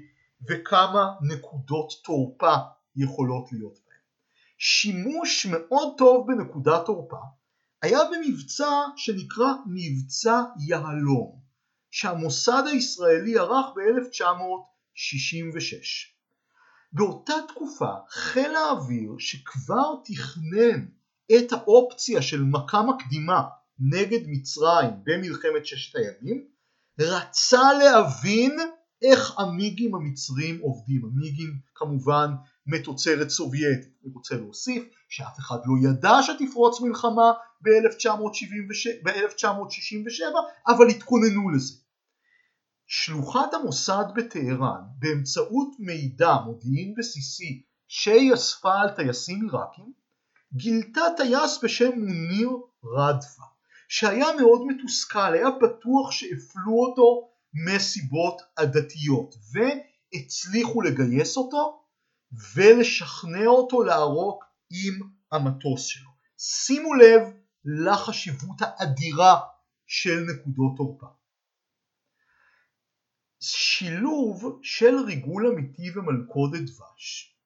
וכמה 0.49 1.13
נקודות 1.21 1.91
תורפה 2.03 2.55
יכולות 2.95 3.51
להיות 3.51 3.73
בהם. 3.73 3.99
שימוש 4.57 5.45
מאוד 5.45 5.93
טוב 5.97 6.27
בנקודת 6.27 6.85
תורפה 6.85 7.21
היה 7.81 7.99
במבצע 8.11 8.71
שנקרא 8.95 9.53
מבצע 9.65 10.41
יהלום 10.67 11.39
שהמוסד 11.91 12.63
הישראלי 12.71 13.37
ערך 13.37 13.65
ב-1966. 13.75 16.11
באותה 16.93 17.33
תקופה 17.47 17.91
חיל 18.09 18.55
האוויר 18.55 19.11
שכבר 19.19 19.95
תכנן 20.05 20.85
את 21.37 21.51
האופציה 21.51 22.21
של 22.21 22.43
מכה 22.43 22.81
מקדימה 22.81 23.41
נגד 23.79 24.19
מצרים 24.27 24.89
במלחמת 25.03 25.65
ששת 25.65 25.95
הימים 25.95 26.47
רצה 26.99 27.73
להבין 27.73 28.57
איך 29.01 29.39
המיגים 29.39 29.95
המצרים 29.95 30.59
עובדים. 30.59 31.01
המיגים 31.05 31.59
כמובן 31.75 32.31
מתוצרת 32.67 33.29
סובייטית. 33.29 33.93
אני 34.03 34.11
רוצה 34.13 34.35
להוסיף 34.35 34.83
שאף 35.09 35.39
אחד 35.39 35.57
לא 35.65 35.89
ידע 35.89 36.13
שתפרוץ 36.21 36.81
מלחמה 36.81 37.31
ב-1967 37.61 40.35
אבל 40.67 40.87
התכוננו 40.87 41.49
לזה. 41.49 41.73
שלוחת 42.87 43.53
המוסד 43.53 44.05
בטהרן 44.15 44.81
באמצעות 44.99 45.75
מידע 45.79 46.35
מודיעין 46.45 46.93
בסיסי 46.97 47.63
שהיא 47.87 48.33
אספה 48.33 48.73
על 48.73 48.89
טייסים 48.89 49.41
עיראקים 49.41 49.91
גילתה 50.53 51.01
טייס 51.17 51.59
בשם 51.63 51.91
מוניר 51.95 52.49
רדפה 52.83 53.43
שהיה 53.93 54.25
מאוד 54.41 54.61
מתוסכל, 54.67 55.33
היה 55.33 55.49
בטוח 55.51 56.11
שהפלו 56.11 56.73
אותו 56.73 57.31
מסיבות 57.53 58.41
עדתיות 58.55 59.35
והצליחו 59.51 60.81
לגייס 60.81 61.37
אותו 61.37 61.83
ולשכנע 62.55 63.47
אותו 63.47 63.83
לערוק 63.83 64.43
עם 64.71 65.09
המטוס 65.31 65.85
שלו. 65.85 66.09
שימו 66.37 66.93
לב 66.93 67.21
לחשיבות 67.65 68.57
האדירה 68.59 69.39
של 69.87 70.19
נקודות 70.19 70.77
תורפה. 70.77 71.07
שילוב 73.39 74.59
של 74.63 74.95
ריגול 75.05 75.47
אמיתי 75.47 75.91
ומלכודת 75.95 76.61
דבש 76.61 77.37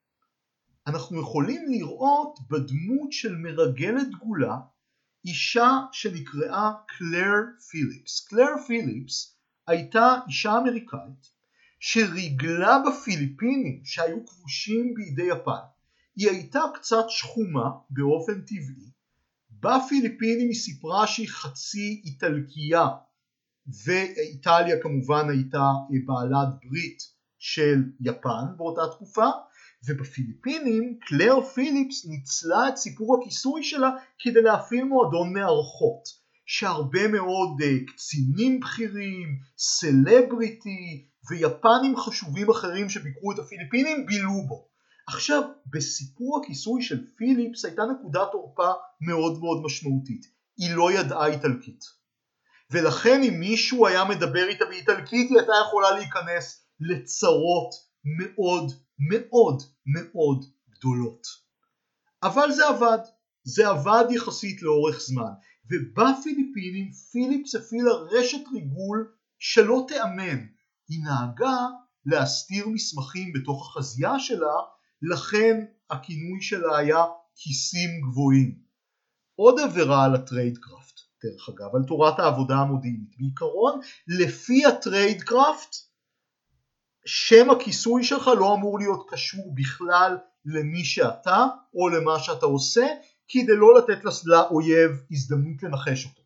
אנחנו 0.88 1.22
יכולים 1.22 1.66
לראות 1.70 2.40
בדמות 2.50 3.12
של 3.12 3.36
מרגלת 3.36 4.08
דגולה 4.10 4.56
אישה 5.26 5.80
שנקראה 5.92 6.72
קלר 6.88 7.42
פיליפס. 7.70 8.28
קלר 8.28 8.64
פיליפס 8.68 9.38
הייתה 9.68 10.16
אישה 10.28 10.58
אמריקאית 10.58 11.36
שריגלה 11.80 12.78
בפיליפינים 12.80 13.82
שהיו 13.86 14.26
כבושים 14.26 14.94
בידי 14.94 15.24
יפן. 15.24 15.66
היא 16.16 16.30
הייתה 16.30 16.62
קצת 16.74 17.06
שחומה 17.10 17.70
באופן 17.90 18.42
טבעי. 18.42 18.92
בפיליפינים 19.50 20.48
היא 20.50 20.60
סיפרה 20.60 21.08
שהיא 21.08 21.30
חצי 21.30 22.02
איטלקייה 22.06 22.88
ואיטליה 23.86 24.82
כמובן 24.82 25.30
הייתה 25.30 25.64
בעלת 26.06 26.48
ברית 26.64 26.98
של 27.38 27.84
יפן 28.00 28.58
באותה 28.58 28.82
תקופה 28.96 29.30
ובפיליפינים 29.88 31.00
קלר 31.08 31.42
פיליפס 31.42 32.06
ניצלה 32.06 32.70
את 32.70 32.78
סיפור 32.78 33.18
הכיסוי 33.22 33.64
שלה 33.64 33.90
כדי 34.20 34.42
להפעיל 34.42 34.84
מועדון 34.84 35.34
מארחות 35.34 36.04
שהרבה 36.46 37.08
מאוד 37.08 37.62
uh, 37.62 37.94
קצינים 37.94 38.60
בכירים, 38.60 39.40
סלבריטי 39.58 41.08
ויפנים 41.30 41.98
חשובים 41.98 42.50
אחרים 42.50 42.90
שביקרו 42.90 43.32
את 43.32 43.40
הפיליפינים 43.40 44.06
בילו 44.06 44.42
בו. 44.48 44.68
עכשיו 45.08 45.42
בסיפור 45.74 46.42
הכיסוי 46.44 46.82
של 46.82 47.06
פיליפס 47.18 47.66
הייתה 47.66 47.82
נקודת 47.84 48.28
תורפה 48.32 48.72
מאוד 49.02 49.40
מאוד 49.40 49.62
משמעותית, 49.66 50.26
היא 50.58 50.76
לא 50.76 50.92
ידעה 50.92 51.28
איטלקית 51.28 51.80
ולכן 52.72 53.24
אם 53.24 53.40
מישהו 53.40 53.88
היה 53.88 54.06
מדבר 54.06 54.48
איתה 54.48 54.66
באיטלקית 54.66 55.30
היא 55.30 55.38
הייתה 55.38 55.54
יכולה 55.68 55.92
להיכנס 55.92 56.68
לצרות 56.80 57.70
מאוד 58.06 58.72
מאוד 59.00 59.64
מאוד 59.86 60.46
גדולות. 60.70 61.28
אבל 62.24 62.52
זה 62.52 62.68
עבד, 62.68 62.98
זה 63.44 63.68
עבד 63.68 64.06
יחסית 64.12 64.62
לאורך 64.62 65.00
זמן, 65.00 65.32
ובפיליפינים 65.72 66.92
פיליפס 67.12 67.56
הפעילה 67.56 67.92
רשת 67.92 68.48
ריגול 68.54 69.14
שלא 69.40 69.86
תיאמן, 69.88 70.46
היא 70.90 71.04
נהגה 71.04 71.58
להסתיר 72.06 72.70
מסמכים 72.70 73.34
בתוך 73.34 73.78
החזייה 73.78 74.20
שלה, 74.20 74.56
לכן 75.02 75.66
הכינוי 75.90 76.42
שלה 76.42 76.78
היה 76.78 77.04
כיסים 77.36 77.90
גבוהים. 78.02 78.60
עוד 79.36 79.60
עבירה 79.60 80.06
על 80.06 80.16
ה 80.16 80.23
tradecraft, 80.23 81.00
דרך 81.24 81.50
אגב, 81.50 81.76
על 81.76 81.84
תורת 81.88 82.20
העבודה 82.20 82.56
המודיעינית. 82.56 83.16
בעיקרון, 83.18 83.80
לפי 84.08 84.66
ה 84.66 84.75
tradecraft, 84.75 85.76
שם 87.06 87.50
הכיסוי 87.50 88.04
שלך 88.04 88.28
לא 88.40 88.54
אמור 88.54 88.80
להיות 88.80 89.08
קשור 89.10 89.56
בכלל 89.56 90.18
למי 90.46 90.84
שאתה 90.84 91.46
או 91.74 91.90
למה 91.90 92.20
שאתה 92.20 92.46
עושה 92.46 92.88
כדי 93.28 93.56
לא 93.56 93.78
לתת 93.78 94.04
לאויב 94.26 94.92
הזדמנות 95.12 95.64
לנחש 95.64 96.06
אותו. 96.06 96.22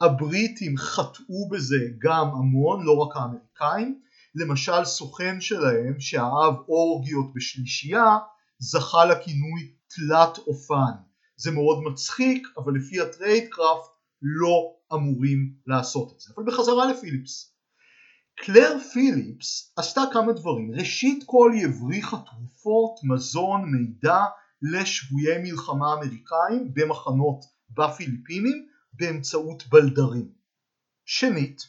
הבריטים 0.00 0.76
חטאו 0.76 1.48
בזה 1.50 1.76
גם 1.98 2.26
המון, 2.28 2.84
לא 2.84 2.92
רק 2.92 3.16
האמריקאים, 3.16 4.00
למשל 4.34 4.84
סוכן 4.84 5.40
שלהם 5.40 6.00
שאהב 6.00 6.54
אורגיות 6.68 7.34
בשלישייה 7.34 8.18
זכה 8.58 9.04
לכינוי 9.04 9.72
תלת 9.86 10.38
אופן. 10.46 10.92
זה 11.36 11.50
מאוד 11.50 11.82
מצחיק 11.82 12.48
אבל 12.56 12.74
לפי 12.74 13.00
ה 13.00 13.08
tradecraft 13.08 13.90
לא 14.22 14.74
אמורים 14.92 15.52
לעשות 15.66 16.12
את 16.12 16.20
זה. 16.20 16.32
אבל 16.36 16.44
בחזרה 16.46 16.86
לפיליפס. 16.86 17.53
קלר 18.36 18.78
פיליפס 18.92 19.72
עשתה 19.76 20.00
כמה 20.12 20.32
דברים. 20.32 20.70
ראשית 20.74 21.24
כל 21.26 21.52
היא 21.54 21.66
הבריחה 21.66 22.16
תרופות, 22.16 23.00
מזון, 23.04 23.70
מידע 23.72 24.18
לשבויי 24.62 25.38
מלחמה 25.42 25.92
אמריקאים 25.92 26.74
במחנות 26.74 27.44
בפיליפינים 27.70 28.66
באמצעות 28.92 29.62
בלדרים. 29.68 30.32
שנית, 31.04 31.62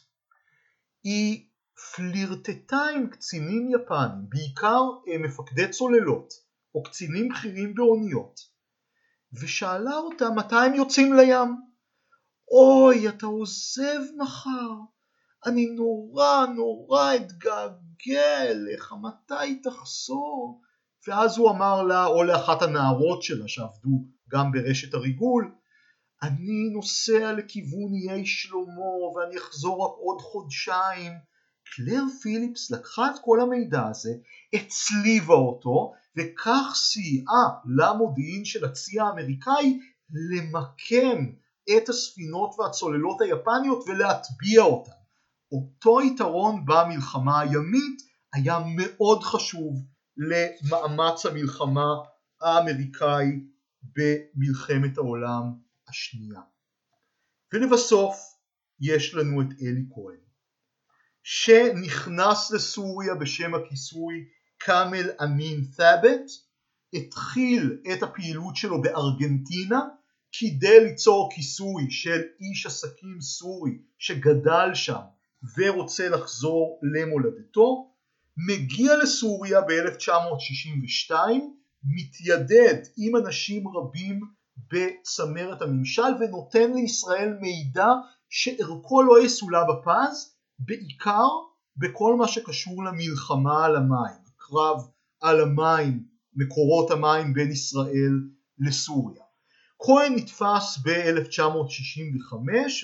היא 1.04 1.46
פלירטטה 1.94 2.82
עם 2.94 3.06
קצינים 3.06 3.68
יפנים, 3.70 4.28
בעיקר 4.28 4.82
אה, 5.08 5.18
מפקדי 5.18 5.68
צוללות 5.68 6.32
או 6.74 6.82
קצינים 6.82 7.28
בכירים 7.28 7.74
באוניות, 7.74 8.40
ושאלה 9.32 9.96
אותם 9.96 10.34
מתי 10.36 10.56
הם 10.56 10.74
יוצאים 10.74 11.12
לים. 11.12 11.56
אוי, 12.50 13.08
אתה 13.08 13.26
עוזב 13.26 14.00
מחר, 14.16 14.72
אני 15.46 15.66
נורא 15.66 16.46
נורא 16.56 17.14
אתגעגע 17.14 18.42
אליך, 18.42 18.94
מתי 19.02 19.60
תחזור? 19.62 20.60
ואז 21.08 21.38
הוא 21.38 21.50
אמר 21.50 21.82
לה, 21.82 22.06
או 22.06 22.24
לאחת 22.24 22.62
הנערות 22.62 23.22
שלה 23.22 23.48
שעבדו 23.48 24.04
גם 24.30 24.52
ברשת 24.52 24.94
הריגול, 24.94 25.54
אני 26.22 26.70
נוסע 26.72 27.32
לכיוון 27.32 27.92
איי 28.10 28.26
שלמה 28.26 29.16
ואני 29.16 29.36
אחזור 29.38 29.84
רק 29.84 29.96
עוד 29.98 30.20
חודשיים. 30.20 31.12
קלר 31.76 32.02
פיליפס 32.22 32.70
לקחה 32.70 33.10
את 33.10 33.16
כל 33.20 33.40
המידע 33.40 33.86
הזה, 33.86 34.10
הצליבה 34.52 35.34
אותו, 35.34 35.92
וכך 36.16 36.72
סייעה 36.74 37.48
למודיעין 37.76 38.44
של 38.44 38.64
הצי 38.64 39.00
האמריקאי 39.00 39.78
למקם 40.30 41.32
את 41.76 41.88
הספינות 41.88 42.54
והצוללות 42.58 43.20
היפניות 43.20 43.84
ולהטביע 43.88 44.62
אותן. 44.62 45.05
אותו 45.52 46.00
יתרון 46.00 46.64
במלחמה 46.64 47.40
הימית 47.40 48.02
היה 48.32 48.58
מאוד 48.76 49.22
חשוב 49.22 49.84
למאמץ 50.16 51.26
המלחמה 51.26 51.86
האמריקאי 52.40 53.26
במלחמת 53.82 54.98
העולם 54.98 55.42
השנייה. 55.88 56.40
ולבסוף 57.52 58.16
יש 58.80 59.14
לנו 59.14 59.42
את 59.42 59.46
אלי 59.62 59.84
כהן 59.94 60.26
שנכנס 61.22 62.50
לסוריה 62.50 63.14
בשם 63.14 63.54
הכיסוי 63.54 64.14
קאמל 64.58 65.10
אמין 65.22 65.64
ת'אבת 65.76 66.30
התחיל 66.92 67.80
את 67.92 68.02
הפעילות 68.02 68.56
שלו 68.56 68.82
בארגנטינה 68.82 69.80
כדי 70.32 70.80
ליצור 70.84 71.30
כיסוי 71.34 71.90
של 71.90 72.22
איש 72.40 72.66
עסקים 72.66 73.20
סורי 73.20 73.78
שגדל 73.98 74.74
שם 74.74 75.02
ורוצה 75.58 76.08
לחזור 76.08 76.80
למולדתו, 76.82 77.90
מגיע 78.36 78.96
לסוריה 79.02 79.60
ב-1962, 79.60 81.14
מתיידד 81.84 82.82
עם 82.96 83.16
אנשים 83.16 83.68
רבים 83.68 84.20
בצמרת 84.72 85.62
הממשל 85.62 86.02
ונותן 86.20 86.72
לישראל 86.72 87.32
מידע 87.40 87.88
שערכו 88.28 89.02
לא 89.02 89.24
יסולא 89.24 89.60
בפז, 89.62 90.34
בעיקר 90.58 91.28
בכל 91.76 92.16
מה 92.16 92.28
שקשור 92.28 92.84
למלחמה 92.84 93.64
על 93.64 93.76
המים, 93.76 94.22
קרב 94.36 94.76
על 95.20 95.40
המים, 95.40 96.06
מקורות 96.34 96.90
המים 96.90 97.34
בין 97.34 97.50
ישראל 97.50 98.12
לסוריה. 98.58 99.25
כהן 99.82 100.14
נתפס 100.14 100.78
ב-1965 100.84 102.34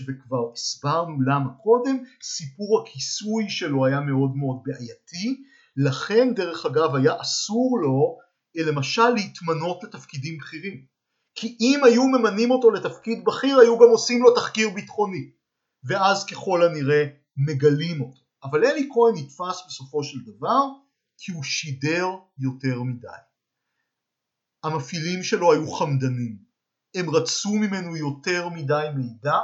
וכבר 0.08 0.52
הסברנו 0.52 1.22
למה 1.22 1.50
קודם, 1.62 1.98
סיפור 2.22 2.82
הכיסוי 2.82 3.50
שלו 3.50 3.86
היה 3.86 4.00
מאוד 4.00 4.36
מאוד 4.36 4.56
בעייתי, 4.64 5.42
לכן 5.76 6.34
דרך 6.34 6.66
אגב 6.66 6.94
היה 6.94 7.20
אסור 7.20 7.78
לו 7.82 8.18
למשל 8.54 9.08
להתמנות 9.08 9.84
לתפקידים 9.84 10.38
בכירים, 10.38 10.86
כי 11.34 11.56
אם 11.60 11.80
היו 11.84 12.08
ממנים 12.08 12.50
אותו 12.50 12.70
לתפקיד 12.70 13.24
בכיר 13.24 13.58
היו 13.58 13.78
גם 13.78 13.88
עושים 13.90 14.22
לו 14.22 14.34
תחקיר 14.34 14.70
ביטחוני, 14.70 15.30
ואז 15.84 16.26
ככל 16.26 16.62
הנראה 16.62 17.04
מגלים 17.36 18.00
אותו. 18.00 18.22
אבל 18.44 18.64
אלי 18.64 18.88
כהן 18.92 19.14
נתפס 19.16 19.66
בסופו 19.66 20.04
של 20.04 20.18
דבר 20.24 20.60
כי 21.18 21.32
הוא 21.32 21.42
שידר 21.42 22.06
יותר 22.38 22.82
מדי. 22.82 23.08
המפעילים 24.64 25.22
שלו 25.22 25.52
היו 25.52 25.70
חמדנים, 25.72 26.51
הם 26.94 27.10
רצו 27.10 27.54
ממנו 27.54 27.96
יותר 27.96 28.48
מדי 28.48 28.86
מידע 28.94 29.38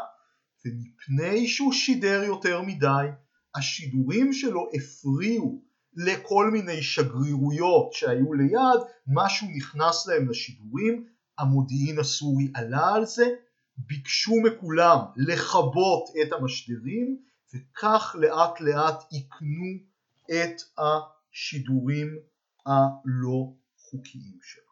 ומפני 0.65 1.49
שהוא 1.49 1.73
שידר 1.73 2.23
יותר 2.23 2.63
מדי 2.63 3.07
השידורים 3.55 4.33
שלו 4.33 4.69
הפריעו 4.75 5.63
לכל 5.95 6.51
מיני 6.53 6.83
שגרירויות 6.83 7.93
שהיו 7.93 8.33
ליד, 8.33 8.81
משהו 9.07 9.47
נכנס 9.57 10.07
להם 10.07 10.29
לשידורים, 10.31 11.07
המודיעין 11.39 11.99
הסורי 11.99 12.51
עלה 12.55 12.95
על 12.95 13.07
זה, 13.07 13.27
ביקשו 13.77 14.33
מכולם 14.45 14.99
לכבות 15.17 16.05
את 16.23 16.33
המשדרים 16.33 17.19
וכך 17.55 18.17
לאט 18.19 18.61
לאט 18.61 19.13
יקנו 19.13 19.79
את 20.31 20.63
השידורים 20.79 22.19
הלא 22.67 23.53
חוקיים 23.77 24.39
שלו. 24.43 24.68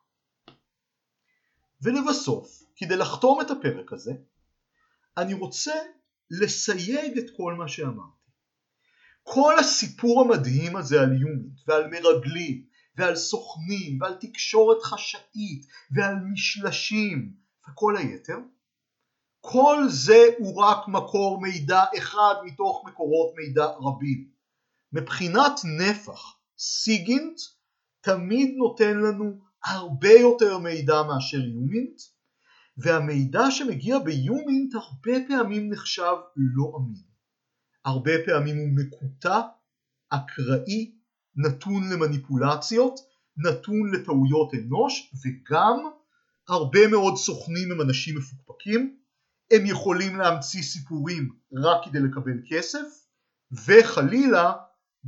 ולבסוף, 1.83 2.63
כדי 2.77 2.97
לחתום 2.97 3.41
את 3.41 3.51
הפרק 3.51 3.93
הזה, 3.93 4.13
אני 5.17 5.35
רוצה 5.35 5.75
לסייג 6.31 7.19
את 7.19 7.27
כל 7.37 7.55
מה 7.55 7.69
שאמרתי. 7.69 8.17
כל 9.23 9.59
הסיפור 9.59 10.21
המדהים 10.21 10.77
הזה 10.77 11.01
על 11.01 11.21
יומית 11.21 11.69
ועל 11.69 11.91
מרגלים 11.91 12.65
ועל 12.97 13.17
סוכנים 13.17 13.99
ועל 14.01 14.15
תקשורת 14.15 14.83
חשאית 14.83 15.67
ועל 15.91 16.15
משלשים 16.33 17.33
וכל 17.71 17.97
היתר, 17.97 18.39
כל 19.41 19.85
זה 19.89 20.25
הוא 20.39 20.63
רק 20.63 20.89
מקור 20.89 21.41
מידע 21.41 21.85
אחד 21.99 22.35
מתוך 22.45 22.85
מקורות 22.87 23.35
מידע 23.37 23.67
רבים. 23.67 24.29
מבחינת 24.93 25.61
נפח, 25.79 26.37
סיגינט 26.59 27.41
תמיד 28.01 28.55
נותן 28.57 28.97
לנו 28.99 29.41
הרבה 29.67 30.13
יותר 30.13 30.59
מידע 30.59 31.03
מאשר 31.03 31.41
יומינט, 31.41 32.01
והמידע 32.77 33.51
שמגיע 33.51 33.99
ביומינט 33.99 34.75
הרבה 34.75 35.19
פעמים 35.29 35.73
נחשב 35.73 36.15
לא 36.37 36.73
אמין. 36.79 37.03
הרבה 37.85 38.13
פעמים 38.27 38.57
הוא 38.57 38.69
מקוטע, 38.77 39.41
אקראי, 40.09 40.93
נתון 41.37 41.83
למניפולציות, 41.93 43.01
נתון 43.37 43.91
לטעויות 43.95 44.55
אנוש, 44.55 45.13
וגם 45.25 45.91
הרבה 46.49 46.89
מאוד 46.91 47.17
סוכנים 47.17 47.73
הם 47.73 47.81
אנשים 47.81 48.19
מפוקפקים, 48.19 48.97
הם 49.51 49.67
יכולים 49.67 50.17
להמציא 50.17 50.63
סיפורים 50.63 51.29
רק 51.53 51.85
כדי 51.85 52.01
לקבל 52.01 52.39
כסף, 52.51 52.87
וחלילה 53.67 54.53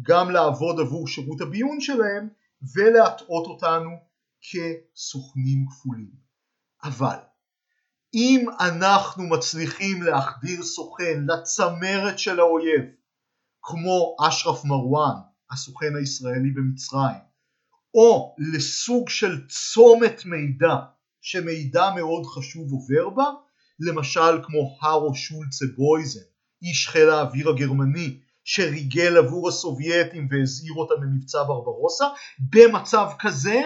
גם 0.02 0.30
לעבוד 0.30 0.80
עבור 0.80 1.08
שירות 1.08 1.40
הביון 1.40 1.80
שלהם 1.80 2.28
ולהטעות 2.74 3.46
אותנו 3.46 4.07
כסוכנים 4.42 5.66
כפולים. 5.68 6.10
אבל 6.84 7.16
אם 8.14 8.46
אנחנו 8.60 9.28
מצליחים 9.28 10.02
להחדיר 10.02 10.62
סוכן 10.62 11.24
לצמרת 11.26 12.18
של 12.18 12.40
האויב, 12.40 12.84
כמו 13.62 14.16
אשרף 14.28 14.64
מרואן, 14.64 15.14
הסוכן 15.50 15.96
הישראלי 15.96 16.50
במצרים, 16.56 17.28
או 17.94 18.36
לסוג 18.52 19.08
של 19.08 19.46
צומת 19.48 20.24
מידע 20.24 20.74
שמידע 21.20 21.90
מאוד 21.96 22.26
חשוב 22.26 22.72
עובר 22.72 23.10
בה, 23.10 23.24
למשל 23.80 24.42
כמו 24.46 24.78
הרו 24.80 25.14
שולצה 25.14 25.64
בויזן, 25.76 26.20
איש 26.62 26.88
חיל 26.88 27.10
האוויר 27.10 27.48
הגרמני 27.48 28.20
שריגל 28.44 29.16
עבור 29.16 29.48
הסובייטים 29.48 30.28
והזהיר 30.30 30.72
אותם 30.76 30.94
ממבצע 31.02 31.42
ברברוסה, 31.42 32.04
במצב 32.52 33.08
כזה 33.18 33.62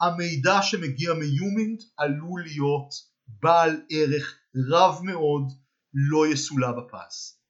המידע 0.00 0.62
שמגיע 0.62 1.14
מיומינט 1.14 1.82
עלול 1.96 2.42
להיות 2.42 2.90
בעל 3.26 3.82
ערך 3.90 4.38
רב 4.72 5.00
מאוד 5.02 5.52
לא 5.94 6.32
יסולא 6.32 6.68
בפס. 6.72 7.40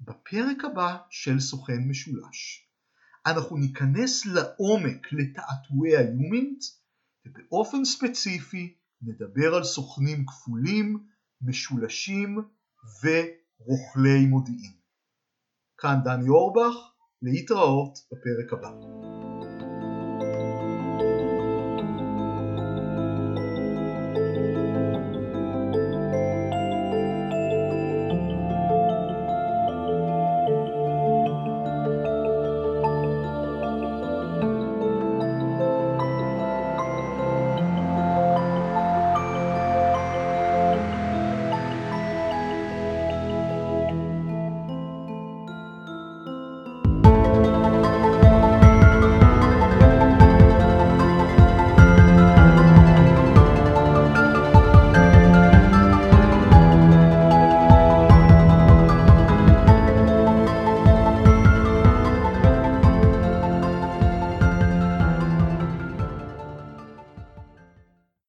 בפרק 0.00 0.64
הבא 0.64 0.96
של 1.10 1.40
סוכן 1.40 1.88
משולש 1.88 2.64
אנחנו 3.26 3.56
ניכנס 3.56 4.26
לעומק 4.26 5.12
לתעתועי 5.12 5.96
היומינט 5.96 6.64
ובאופן 7.26 7.84
ספציפי 7.84 8.74
נדבר 9.02 9.54
על 9.54 9.64
סוכנים 9.64 10.26
כפולים, 10.26 11.06
משולשים 11.42 12.38
ורוכלי 13.02 14.26
מודיעין. 14.26 14.72
כאן 15.78 15.96
דני 16.04 16.28
אורבך, 16.28 16.74
להתראות 17.22 17.98
בפרק 18.12 18.52
הבא. 18.52 19.13